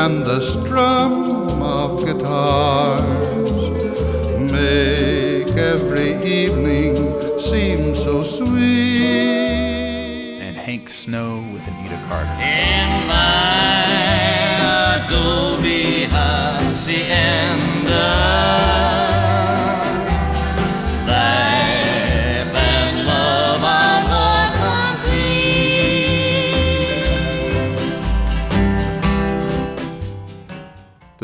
and 0.00 0.24
the 0.24 0.40
strum 0.40 1.60
of 1.60 2.04
guitars 2.06 3.68
make 4.52 5.50
every 5.56 6.12
evening 6.22 6.94
seem 7.36 7.92
so 7.96 8.22
sweet. 8.22 9.18
and 10.40 10.56
Hank 10.56 10.88
Snow 10.88 11.44
with 11.52 11.66
Anita 11.66 12.00
Carter. 12.06 12.30
In 12.40 13.08
my 13.08 13.84
Adobe 14.94 15.43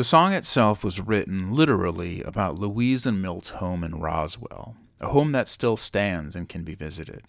The 0.01 0.05
song 0.05 0.33
itself 0.33 0.83
was 0.83 0.99
written 0.99 1.53
literally 1.53 2.23
about 2.23 2.57
Louise 2.57 3.05
and 3.05 3.21
Milt's 3.21 3.51
home 3.51 3.83
in 3.83 3.99
Roswell, 3.99 4.75
a 4.99 5.09
home 5.09 5.31
that 5.33 5.47
still 5.47 5.77
stands 5.77 6.35
and 6.35 6.49
can 6.49 6.63
be 6.63 6.73
visited. 6.73 7.21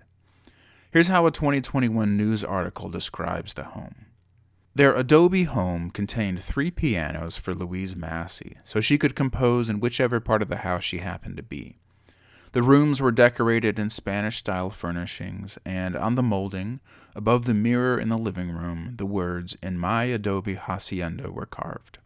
Here's 0.90 1.08
how 1.08 1.26
a 1.26 1.30
2021 1.30 2.16
news 2.16 2.42
article 2.42 2.88
describes 2.88 3.52
the 3.52 3.64
home. 3.64 4.06
Their 4.74 4.94
Adobe 4.94 5.42
home 5.42 5.90
contained 5.90 6.42
three 6.42 6.70
pianos 6.70 7.36
for 7.36 7.54
Louise 7.54 7.94
Massey, 7.94 8.56
so 8.64 8.80
she 8.80 8.96
could 8.96 9.14
compose 9.14 9.68
in 9.68 9.78
whichever 9.78 10.18
part 10.18 10.40
of 10.40 10.48
the 10.48 10.64
house 10.64 10.82
she 10.82 11.00
happened 11.00 11.36
to 11.36 11.42
be. 11.42 11.76
The 12.52 12.62
rooms 12.62 13.02
were 13.02 13.12
decorated 13.12 13.78
in 13.78 13.90
Spanish 13.90 14.38
style 14.38 14.70
furnishings, 14.70 15.58
and 15.66 15.94
on 15.94 16.14
the 16.14 16.22
molding, 16.22 16.80
above 17.14 17.44
the 17.44 17.52
mirror 17.52 18.00
in 18.00 18.08
the 18.08 18.16
living 18.16 18.50
room, 18.50 18.94
the 18.96 19.04
words, 19.04 19.58
In 19.62 19.76
my 19.76 20.04
Adobe 20.04 20.54
hacienda, 20.54 21.30
were 21.30 21.44
carved. 21.44 21.98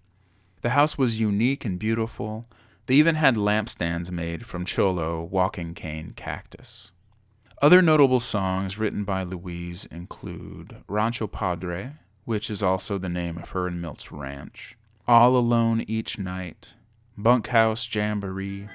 The 0.62 0.70
house 0.70 0.98
was 0.98 1.20
unique 1.20 1.64
and 1.64 1.78
beautiful. 1.78 2.46
They 2.86 2.94
even 2.94 3.14
had 3.16 3.36
lampstands 3.36 4.10
made 4.10 4.46
from 4.46 4.64
cholla 4.64 5.28
walking 5.28 5.74
cane 5.74 6.12
cactus. 6.16 6.92
Other 7.62 7.80
notable 7.80 8.20
songs 8.20 8.78
written 8.78 9.04
by 9.04 9.22
Louise 9.22 9.86
include 9.86 10.76
Rancho 10.88 11.26
Padre, 11.26 11.92
which 12.24 12.50
is 12.50 12.62
also 12.62 12.98
the 12.98 13.08
name 13.08 13.38
of 13.38 13.50
her 13.50 13.66
and 13.66 13.80
Milt's 13.80 14.12
ranch, 14.12 14.76
All 15.08 15.36
Alone 15.36 15.82
Each 15.86 16.18
Night, 16.18 16.74
Bunkhouse 17.16 17.88
Jamboree, 17.94 18.68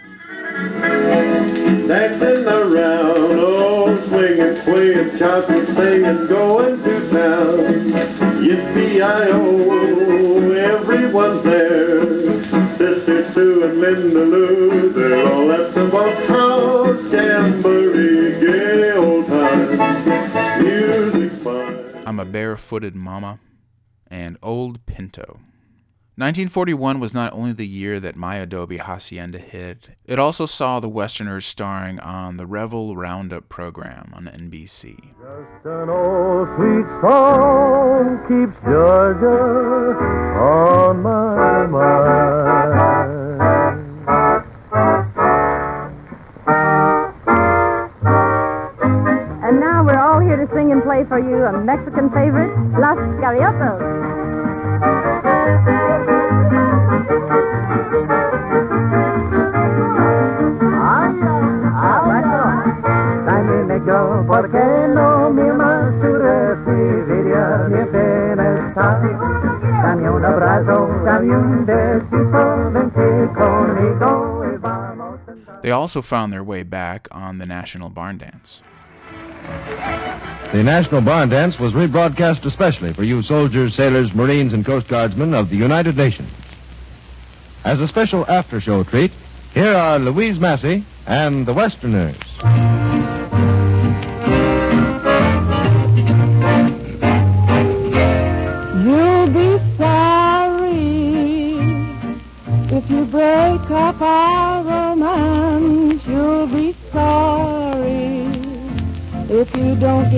Dancing 1.88 2.46
around, 2.48 3.39
oh, 3.39 3.96
swinging, 4.08 4.63
swinging, 4.63 5.17
shouting, 5.20 5.65
singing, 5.76 6.28
going 6.28 6.82
to 6.84 7.10
town. 7.12 7.91
Yippee-I-O, 8.41 9.38
everyone's 10.62 11.43
there. 11.43 12.02
Sister 12.78 13.32
Sue 13.34 13.63
and 13.63 13.80
Linda 13.80 14.19
Lou, 14.19 14.93
they're 14.93 15.32
all 15.32 15.52
at 15.52 15.74
the 15.74 15.86
bunkhouse 15.86 17.12
jamboree. 17.12 18.39
Gay 18.39 18.91
old 18.91 19.28
time, 19.28 20.63
music 20.63 21.43
fine. 21.43 22.04
I'm 22.06 22.19
a 22.19 22.26
Barefooted 22.26 22.95
Mama, 22.95 23.39
and 24.08 24.38
Old 24.41 24.86
Pinto. 24.86 25.39
1941 26.21 26.99
was 26.99 27.15
not 27.15 27.34
only 27.34 27.51
the 27.51 27.65
year 27.65 27.99
that 27.99 28.15
My 28.15 28.36
Adobe 28.36 28.77
Hacienda 28.77 29.39
hit, 29.39 29.89
it 30.05 30.19
also 30.19 30.45
saw 30.45 30.79
the 30.79 30.88
Westerners 30.88 31.47
starring 31.47 31.99
on 31.99 32.38
the 32.38 32.45
Reveille 32.45 32.95
Roundup 32.95 33.49
program 33.49 34.12
on 34.13 34.25
NBC. 34.25 35.15
An 35.65 35.89
old 35.89 36.47
sweet 36.55 36.86
song 37.01 38.19
keeps 38.27 38.55
Georgia 38.63 39.97
on 40.38 41.01
my 41.01 41.65
mind. 41.65 42.91
And 49.43 49.60
now 49.60 49.84
we're 49.84 49.97
all 49.97 50.19
here 50.19 50.38
to 50.38 50.47
sing 50.53 50.71
and 50.71 50.84
play 50.84 51.03
for 51.03 51.17
you 51.17 51.45
a 51.45 51.63
Mexican 51.63 52.12
favorite, 52.12 52.55
Las 52.79 52.99
Gaviotas. 53.19 54.11
¿Por 64.27 64.51
qué 64.51 64.88
no 64.93 65.29
mi 65.29 65.43
bienestar? 67.91 69.01
Dame 69.84 70.10
un 70.10 70.25
abrazo, 70.25 70.88
dame 71.03 71.36
un 71.36 71.65
besito, 71.65 72.71
vente 72.71 73.29
conmigo. 73.34 74.31
They 75.62 75.71
also 75.71 76.01
found 76.01 76.34
their 76.34 76.43
way 76.43 76.63
back 76.63 77.07
on 77.12 77.38
the 77.38 77.45
National 77.45 77.89
Barn 77.89 78.17
Dance. 78.17 78.62
The 80.51 80.63
National 80.63 81.01
Barn 81.01 81.29
Dance 81.29 81.60
was 81.60 81.73
rebroadcast 81.73 82.45
especially 82.45 82.93
for 82.93 83.03
you 83.03 83.21
soldiers, 83.21 83.75
sailors, 83.75 84.13
Marines, 84.13 84.53
and 84.53 84.65
Coast 84.65 84.88
Guardsmen 84.88 85.34
of 85.34 85.49
the 85.49 85.55
United 85.55 85.95
Nations. 85.97 86.29
As 87.63 87.79
a 87.79 87.88
special 87.88 88.25
after 88.27 88.60
show 88.60 88.84
treat, 88.84 89.12
here 89.53 89.73
are 89.73 89.99
Louise 89.99 90.39
Massey 90.39 90.84
and 91.05 91.45
the 91.45 91.53
Westerners. 91.53 92.31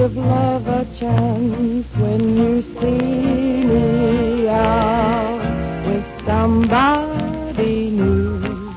Give 0.03 0.17
love 0.17 0.67
a 0.67 0.85
chance 0.99 1.87
when 1.95 2.35
you 2.35 2.61
see 2.61 3.63
me 3.63 4.49
out 4.49 5.85
with 5.87 6.25
somebody 6.25 7.89
new. 7.89 8.75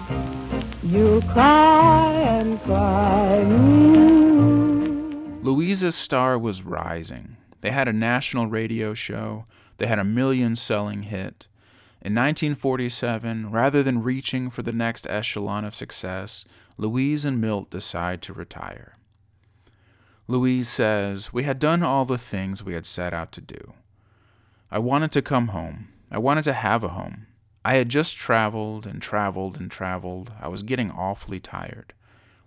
You'll 0.85 1.23
cry 1.23 2.13
and 2.13 2.61
cry. 2.61 3.43
Louisa's 5.43 5.97
star 5.97 6.39
was 6.39 6.63
rising. 6.63 7.37
They 7.61 7.73
had 7.73 7.89
a 7.89 7.93
national 7.93 8.47
radio 8.47 8.95
show, 8.95 9.47
they 9.79 9.89
had 9.89 9.99
a 9.99 10.05
million 10.05 10.55
selling 10.55 11.03
hit. 11.03 11.49
In 12.03 12.15
1947, 12.15 13.51
rather 13.51 13.83
than 13.83 14.05
reaching 14.05 14.49
for 14.49 14.63
the 14.63 14.73
next 14.73 15.09
echelon 15.09 15.65
of 15.65 15.75
success, 15.75 16.45
Louise 16.79 17.25
and 17.25 17.41
Milt 17.41 17.69
decide 17.69 18.23
to 18.23 18.33
retire. 18.33 18.93
Louise 20.29 20.69
says, 20.69 21.33
We 21.33 21.45
had 21.45 21.59
done 21.59 21.83
all 21.83 22.05
the 22.05 22.19
things 22.19 22.65
we 22.65 22.75
had 22.75 22.87
set 22.87 23.15
out 23.15 23.31
to 23.33 23.41
do. 23.41 23.75
I 24.71 24.79
wanted 24.81 25.13
to 25.13 25.23
come 25.23 25.49
home. 25.49 25.89
I 26.11 26.19
wanted 26.19 26.45
to 26.45 26.53
have 26.53 26.83
a 26.83 26.89
home. 26.89 27.27
I 27.65 27.75
had 27.75 27.89
just 27.89 28.17
traveled 28.17 28.87
and 28.87 29.01
traveled 29.01 29.59
and 29.59 29.71
traveled. 29.71 30.33
I 30.41 30.49
was 30.49 30.63
getting 30.63 30.91
awfully 30.91 31.39
tired. 31.41 31.95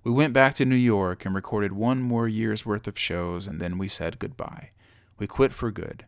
We 0.04 0.12
went 0.12 0.34
back 0.34 0.56
to 0.56 0.66
New 0.66 0.76
York 0.76 1.26
and 1.26 1.36
recorded 1.36 1.74
one 1.74 2.02
more 2.02 2.28
year's 2.28 2.66
worth 2.66 2.88
of 2.88 2.98
shows, 2.98 3.48
and 3.48 3.60
then 3.60 3.78
we 3.78 3.88
said 3.88 4.20
goodbye. 4.20 4.72
We 5.18 5.28
quit 5.28 5.54
for 5.54 5.72
good. 5.72 6.06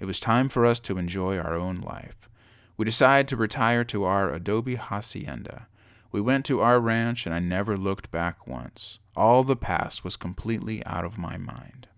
It 0.00 0.06
was 0.06 0.20
time 0.20 0.48
for 0.48 0.66
us 0.66 0.80
to 0.80 0.98
enjoy 0.98 1.38
our 1.38 1.54
own 1.54 1.80
life. 1.80 2.28
We 2.76 2.84
decided 2.84 3.28
to 3.28 3.36
retire 3.36 3.84
to 3.84 4.04
our 4.04 4.32
Adobe 4.32 4.76
Hacienda. 4.76 5.68
We 6.14 6.20
went 6.20 6.44
to 6.44 6.60
our 6.60 6.78
ranch, 6.78 7.26
and 7.26 7.34
I 7.34 7.40
never 7.40 7.76
looked 7.76 8.12
back 8.12 8.46
once. 8.46 9.00
All 9.16 9.42
the 9.42 9.56
past 9.56 10.04
was 10.04 10.16
completely 10.16 10.80
out 10.86 11.04
of 11.04 11.18
my 11.18 11.36
mind. 11.36 11.88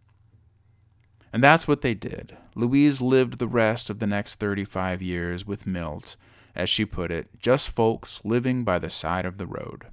And 1.34 1.44
that's 1.44 1.68
what 1.68 1.82
they 1.82 1.92
did. 1.92 2.34
Louise 2.54 3.02
lived 3.02 3.36
the 3.36 3.46
rest 3.46 3.90
of 3.90 3.98
the 3.98 4.06
next 4.06 4.36
35 4.36 5.02
years 5.02 5.46
with 5.46 5.66
Milt, 5.66 6.16
as 6.54 6.70
she 6.70 6.86
put 6.86 7.10
it, 7.10 7.28
just 7.38 7.68
folks 7.68 8.22
living 8.24 8.64
by 8.64 8.78
the 8.78 8.88
side 8.88 9.26
of 9.26 9.36
the 9.36 9.46
road. 9.46 9.84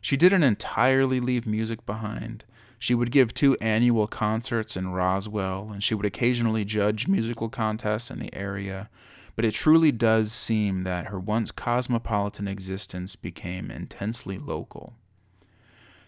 She 0.00 0.16
didn't 0.16 0.42
entirely 0.42 1.20
leave 1.20 1.46
music 1.46 1.86
behind. 1.86 2.44
She 2.80 2.96
would 2.96 3.12
give 3.12 3.32
two 3.32 3.56
annual 3.60 4.08
concerts 4.08 4.76
in 4.76 4.90
Roswell, 4.90 5.70
and 5.72 5.84
she 5.84 5.94
would 5.94 6.04
occasionally 6.04 6.64
judge 6.64 7.06
musical 7.06 7.48
contests 7.48 8.10
in 8.10 8.18
the 8.18 8.34
area, 8.34 8.90
but 9.38 9.44
it 9.44 9.54
truly 9.54 9.92
does 9.92 10.32
seem 10.32 10.82
that 10.82 11.06
her 11.06 11.20
once 11.20 11.52
cosmopolitan 11.52 12.48
existence 12.48 13.14
became 13.14 13.70
intensely 13.70 14.36
local. 14.36 14.94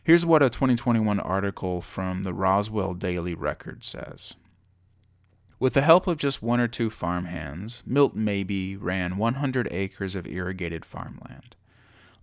Here's 0.02 0.26
what 0.26 0.42
a 0.42 0.50
2021 0.50 1.20
article 1.20 1.80
from 1.80 2.24
the 2.24 2.34
Roswell 2.34 2.92
Daily 2.92 3.34
Record 3.34 3.84
says. 3.84 4.34
With 5.60 5.74
the 5.74 5.82
help 5.82 6.08
of 6.08 6.18
just 6.18 6.42
one 6.42 6.58
or 6.58 6.66
two 6.66 6.90
farmhands, 6.90 7.84
Milt 7.86 8.16
Mabie 8.16 8.76
ran 8.76 9.16
100 9.16 9.68
acres 9.70 10.16
of 10.16 10.26
irrigated 10.26 10.84
farmland. 10.84 11.54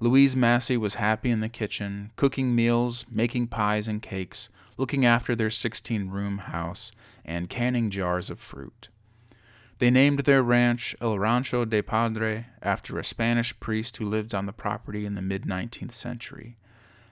Louise 0.02 0.36
Massey 0.36 0.76
was 0.76 0.96
happy 0.96 1.32
in 1.32 1.39
the 1.39 1.48
kitchen, 1.48 2.12
cooking 2.17 2.54
meals, 2.54 3.06
making 3.10 3.48
pies 3.48 3.88
and 3.88 4.02
cakes, 4.02 4.50
looking 4.76 5.06
after 5.06 5.38
their 5.38 5.52
16 5.52 6.10
room 6.10 6.39
house, 6.39 6.91
and 7.24 7.50
canning 7.50 7.89
jars 7.89 8.30
of 8.30 8.41
fruit. 8.41 8.89
They 9.79 9.91
named 9.91 10.21
their 10.21 10.41
ranch 10.41 10.95
El 10.99 11.19
Rancho 11.19 11.63
de 11.63 11.83
Padre 11.83 12.47
after 12.63 12.97
a 12.97 13.03
Spanish 13.03 13.57
priest 13.59 13.97
who 13.97 14.05
lived 14.05 14.33
on 14.33 14.47
the 14.47 14.53
property 14.53 15.05
in 15.05 15.13
the 15.13 15.21
mid 15.21 15.43
19th 15.43 15.91
century. 15.91 16.57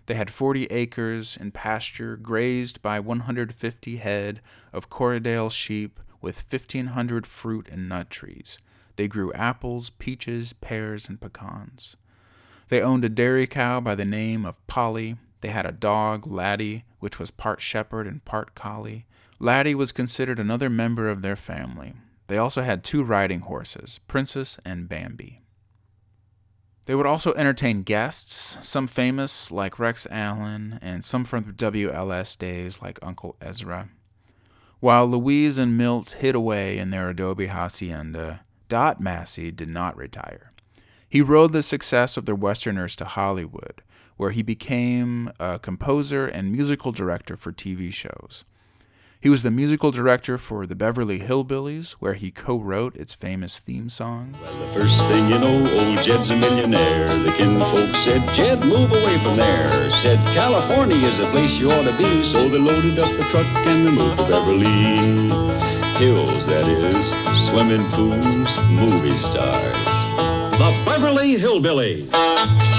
They 0.07 0.15
had 0.15 0.31
40 0.31 0.65
acres 0.65 1.37
in 1.37 1.51
pasture 1.51 2.15
grazed 2.15 2.81
by 2.81 2.99
150 2.99 3.97
head 3.97 4.41
of 4.73 4.89
Corriedale 4.89 5.51
sheep 5.51 5.99
with 6.21 6.45
1,500 6.49 7.27
fruit 7.27 7.69
and 7.71 7.87
nut 7.87 8.09
trees. 8.09 8.57
They 8.95 9.07
grew 9.07 9.31
apples, 9.33 9.91
peaches, 9.91 10.53
pears, 10.53 11.07
and 11.07 11.21
pecans. 11.21 11.95
They 12.69 12.81
owned 12.81 13.05
a 13.05 13.09
dairy 13.09 13.45
cow 13.45 13.79
by 13.79 13.93
the 13.93 14.05
name 14.05 14.43
of 14.43 14.65
Polly. 14.65 15.17
They 15.41 15.49
had 15.49 15.67
a 15.67 15.71
dog, 15.71 16.25
Laddie, 16.25 16.85
which 16.99 17.19
was 17.19 17.29
part 17.29 17.61
shepherd 17.61 18.07
and 18.07 18.25
part 18.25 18.55
collie. 18.55 19.05
Laddie 19.37 19.75
was 19.75 19.91
considered 19.91 20.39
another 20.39 20.69
member 20.69 21.09
of 21.09 21.21
their 21.21 21.35
family. 21.35 21.93
They 22.27 22.37
also 22.37 22.63
had 22.63 22.83
two 22.83 23.03
riding 23.03 23.41
horses, 23.41 23.99
Princess 24.07 24.59
and 24.65 24.89
Bambi. 24.89 25.39
They 26.85 26.95
would 26.95 27.05
also 27.05 27.33
entertain 27.33 27.83
guests, 27.83 28.57
some 28.61 28.87
famous 28.87 29.51
like 29.51 29.79
Rex 29.79 30.07
Allen, 30.11 30.79
and 30.81 31.03
some 31.03 31.25
from 31.25 31.45
the 31.45 31.51
WLS 31.51 32.37
days 32.37 32.81
like 32.81 32.99
Uncle 33.01 33.35
Ezra. 33.41 33.89
While 34.79 35.07
Louise 35.07 35.57
and 35.57 35.77
Milt 35.77 36.11
hid 36.11 36.35
away 36.35 36.77
in 36.77 36.91
their 36.91 37.09
adobe 37.09 37.47
hacienda, 37.47 38.41
Dot 38.69 39.01
Massey 39.01 39.51
did 39.51 39.69
not 39.69 39.97
retire. 39.97 40.51
He 41.09 41.21
rode 41.21 41.53
the 41.53 41.63
success 41.63 42.17
of 42.17 42.25
their 42.25 42.35
Westerners 42.35 42.95
to 42.97 43.05
Hollywood, 43.05 43.81
where 44.17 44.31
he 44.31 44.43
became 44.43 45.31
a 45.39 45.57
composer 45.57 46.27
and 46.27 46.51
musical 46.51 46.91
director 46.91 47.35
for 47.35 47.51
TV 47.51 47.91
shows. 47.93 48.43
He 49.25 49.29
was 49.29 49.41
the 49.41 49.49
musical 49.49 49.89
director 49.89 50.37
for 50.37 50.67
the 50.67 50.75
Beverly 50.75 51.19
Hillbillies, 51.19 51.93
where 51.93 52.13
he 52.13 52.29
co 52.29 52.59
wrote 52.59 52.95
its 52.95 53.15
famous 53.15 53.57
theme 53.57 53.89
song. 53.89 54.35
Well, 54.39 54.59
the 54.59 54.67
first 54.67 55.09
thing 55.09 55.27
you 55.31 55.39
know, 55.39 55.67
old 55.79 55.99
Jed's 56.03 56.29
a 56.29 56.35
millionaire. 56.35 57.07
The 57.07 57.31
kinfolk 57.31 57.95
said, 57.95 58.21
Jed, 58.35 58.59
move 58.59 58.91
away 58.91 59.17
from 59.23 59.35
there. 59.35 59.89
Said, 59.89 60.19
California 60.35 60.97
is 60.97 61.17
the 61.17 61.25
place 61.31 61.57
you 61.57 61.71
ought 61.71 61.85
to 61.85 61.97
be. 61.97 62.21
So 62.21 62.47
they 62.47 62.59
loaded 62.59 62.99
up 62.99 63.11
the 63.17 63.23
truck 63.31 63.47
and 63.65 63.87
they 63.87 63.91
moved 63.93 64.19
to 64.19 64.25
Beverly 64.29 64.67
Hills, 65.97 66.45
that 66.45 66.67
is. 66.67 67.09
Swimming 67.47 67.83
pools, 67.89 68.59
movie 68.69 69.17
stars. 69.17 69.73
The 70.59 70.83
Beverly 70.85 71.33
Hillbillies. 71.33 72.74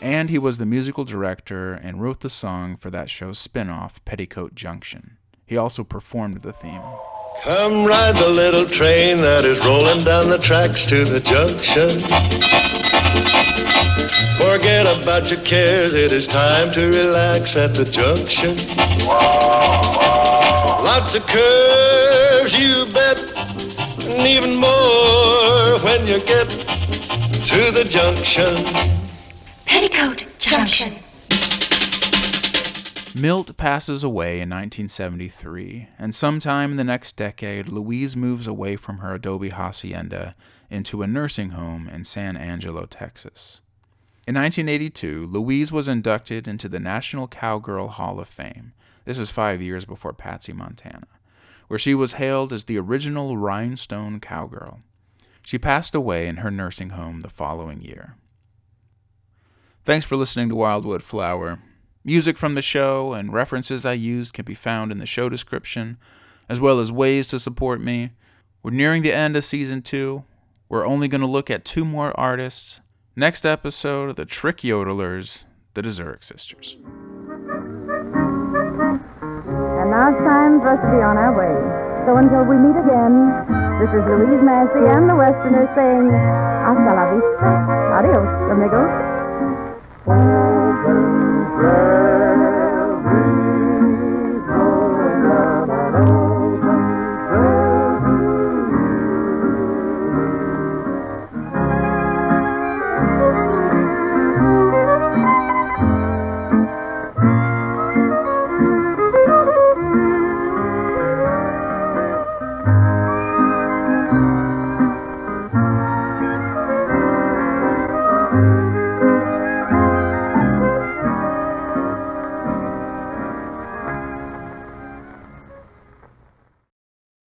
And 0.00 0.30
he 0.30 0.38
was 0.38 0.58
the 0.58 0.66
musical 0.66 1.04
director 1.04 1.72
and 1.74 2.00
wrote 2.00 2.20
the 2.20 2.30
song 2.30 2.76
for 2.76 2.90
that 2.90 3.10
show's 3.10 3.38
spin 3.38 3.68
off, 3.68 4.04
Petticoat 4.04 4.54
Junction. 4.54 5.16
He 5.44 5.56
also 5.56 5.82
performed 5.82 6.42
the 6.42 6.52
theme. 6.52 6.82
Come 7.42 7.84
ride 7.84 8.16
the 8.16 8.28
little 8.28 8.66
train 8.66 9.18
that 9.18 9.44
is 9.44 9.58
rolling 9.64 10.04
down 10.04 10.28
the 10.28 10.38
tracks 10.38 10.84
to 10.86 11.04
the 11.04 11.20
junction. 11.20 12.00
Forget 14.38 14.86
about 14.86 15.30
your 15.30 15.40
cares, 15.40 15.94
it 15.94 16.12
is 16.12 16.28
time 16.28 16.72
to 16.72 16.86
relax 16.86 17.56
at 17.56 17.74
the 17.74 17.84
junction. 17.84 18.56
Lots 20.84 21.14
of 21.14 21.26
curves, 21.26 22.54
you 22.54 22.92
bet, 22.92 23.18
and 24.00 24.26
even 24.26 24.56
more 24.56 25.78
when 25.80 26.06
you 26.06 26.20
get 26.24 26.48
to 26.48 27.70
the 27.72 27.84
junction. 27.88 28.97
Petticoat 29.98 30.38
Junction. 30.38 30.94
Milt 33.20 33.56
passes 33.56 34.04
away 34.04 34.34
in 34.34 34.48
1973, 34.48 35.88
and 35.98 36.14
sometime 36.14 36.70
in 36.70 36.76
the 36.76 36.84
next 36.84 37.16
decade, 37.16 37.68
Louise 37.68 38.16
moves 38.16 38.46
away 38.46 38.76
from 38.76 38.98
her 38.98 39.14
adobe 39.14 39.48
hacienda 39.48 40.36
into 40.70 41.02
a 41.02 41.08
nursing 41.08 41.50
home 41.50 41.88
in 41.88 42.04
San 42.04 42.36
Angelo, 42.36 42.86
Texas. 42.86 43.60
In 44.24 44.36
1982, 44.36 45.26
Louise 45.26 45.72
was 45.72 45.88
inducted 45.88 46.46
into 46.46 46.68
the 46.68 46.78
National 46.78 47.26
Cowgirl 47.26 47.88
Hall 47.88 48.20
of 48.20 48.28
Fame. 48.28 48.74
This 49.04 49.18
is 49.18 49.30
five 49.30 49.60
years 49.60 49.84
before 49.84 50.12
Patsy 50.12 50.52
Montana, 50.52 51.08
where 51.66 51.78
she 51.78 51.94
was 51.94 52.12
hailed 52.12 52.52
as 52.52 52.64
the 52.64 52.78
original 52.78 53.36
rhinestone 53.36 54.20
cowgirl. 54.20 54.78
She 55.42 55.58
passed 55.58 55.96
away 55.96 56.28
in 56.28 56.36
her 56.36 56.52
nursing 56.52 56.90
home 56.90 57.22
the 57.22 57.28
following 57.28 57.80
year. 57.80 58.14
Thanks 59.88 60.04
for 60.04 60.16
listening 60.16 60.50
to 60.50 60.54
Wildwood 60.54 61.02
Flower. 61.02 61.60
Music 62.04 62.36
from 62.36 62.54
the 62.54 62.60
show 62.60 63.14
and 63.14 63.32
references 63.32 63.86
I 63.86 63.94
used 63.94 64.34
can 64.34 64.44
be 64.44 64.52
found 64.52 64.92
in 64.92 64.98
the 64.98 65.06
show 65.06 65.30
description, 65.30 65.96
as 66.46 66.60
well 66.60 66.78
as 66.78 66.92
ways 66.92 67.26
to 67.28 67.38
support 67.38 67.80
me. 67.80 68.10
We're 68.62 68.72
nearing 68.72 69.00
the 69.02 69.14
end 69.14 69.34
of 69.34 69.44
season 69.44 69.80
two. 69.80 70.24
We're 70.68 70.86
only 70.86 71.08
going 71.08 71.22
to 71.22 71.26
look 71.26 71.48
at 71.48 71.64
two 71.64 71.86
more 71.86 72.12
artists. 72.20 72.82
Next 73.16 73.46
episode, 73.46 74.16
the 74.16 74.26
Trick 74.26 74.58
Yodelers, 74.58 75.44
the 75.72 75.80
DeZurik 75.80 76.22
Sisters. 76.22 76.76
And 76.82 76.90
now 79.88 80.12
it's 80.12 80.20
time 80.20 80.60
for 80.60 80.68
us 80.68 80.84
to 80.84 80.90
be 80.92 81.00
on 81.00 81.16
our 81.16 81.32
way. 81.32 82.04
So 82.04 82.18
until 82.18 82.44
we 82.44 82.56
meet 82.60 82.76
again, 82.76 83.32
this 83.80 83.88
is 83.88 84.04
Louise 84.04 84.44
Massey 84.44 84.84
and 84.84 85.08
the 85.08 85.16
Westerners 85.16 85.70
saying 85.74 86.12
hasta 86.12 86.92
la 86.92 87.08
vista. 87.08 87.48
Adios, 87.96 88.52
amigos 88.52 89.07
open 90.10 91.54
grave. 91.56 91.97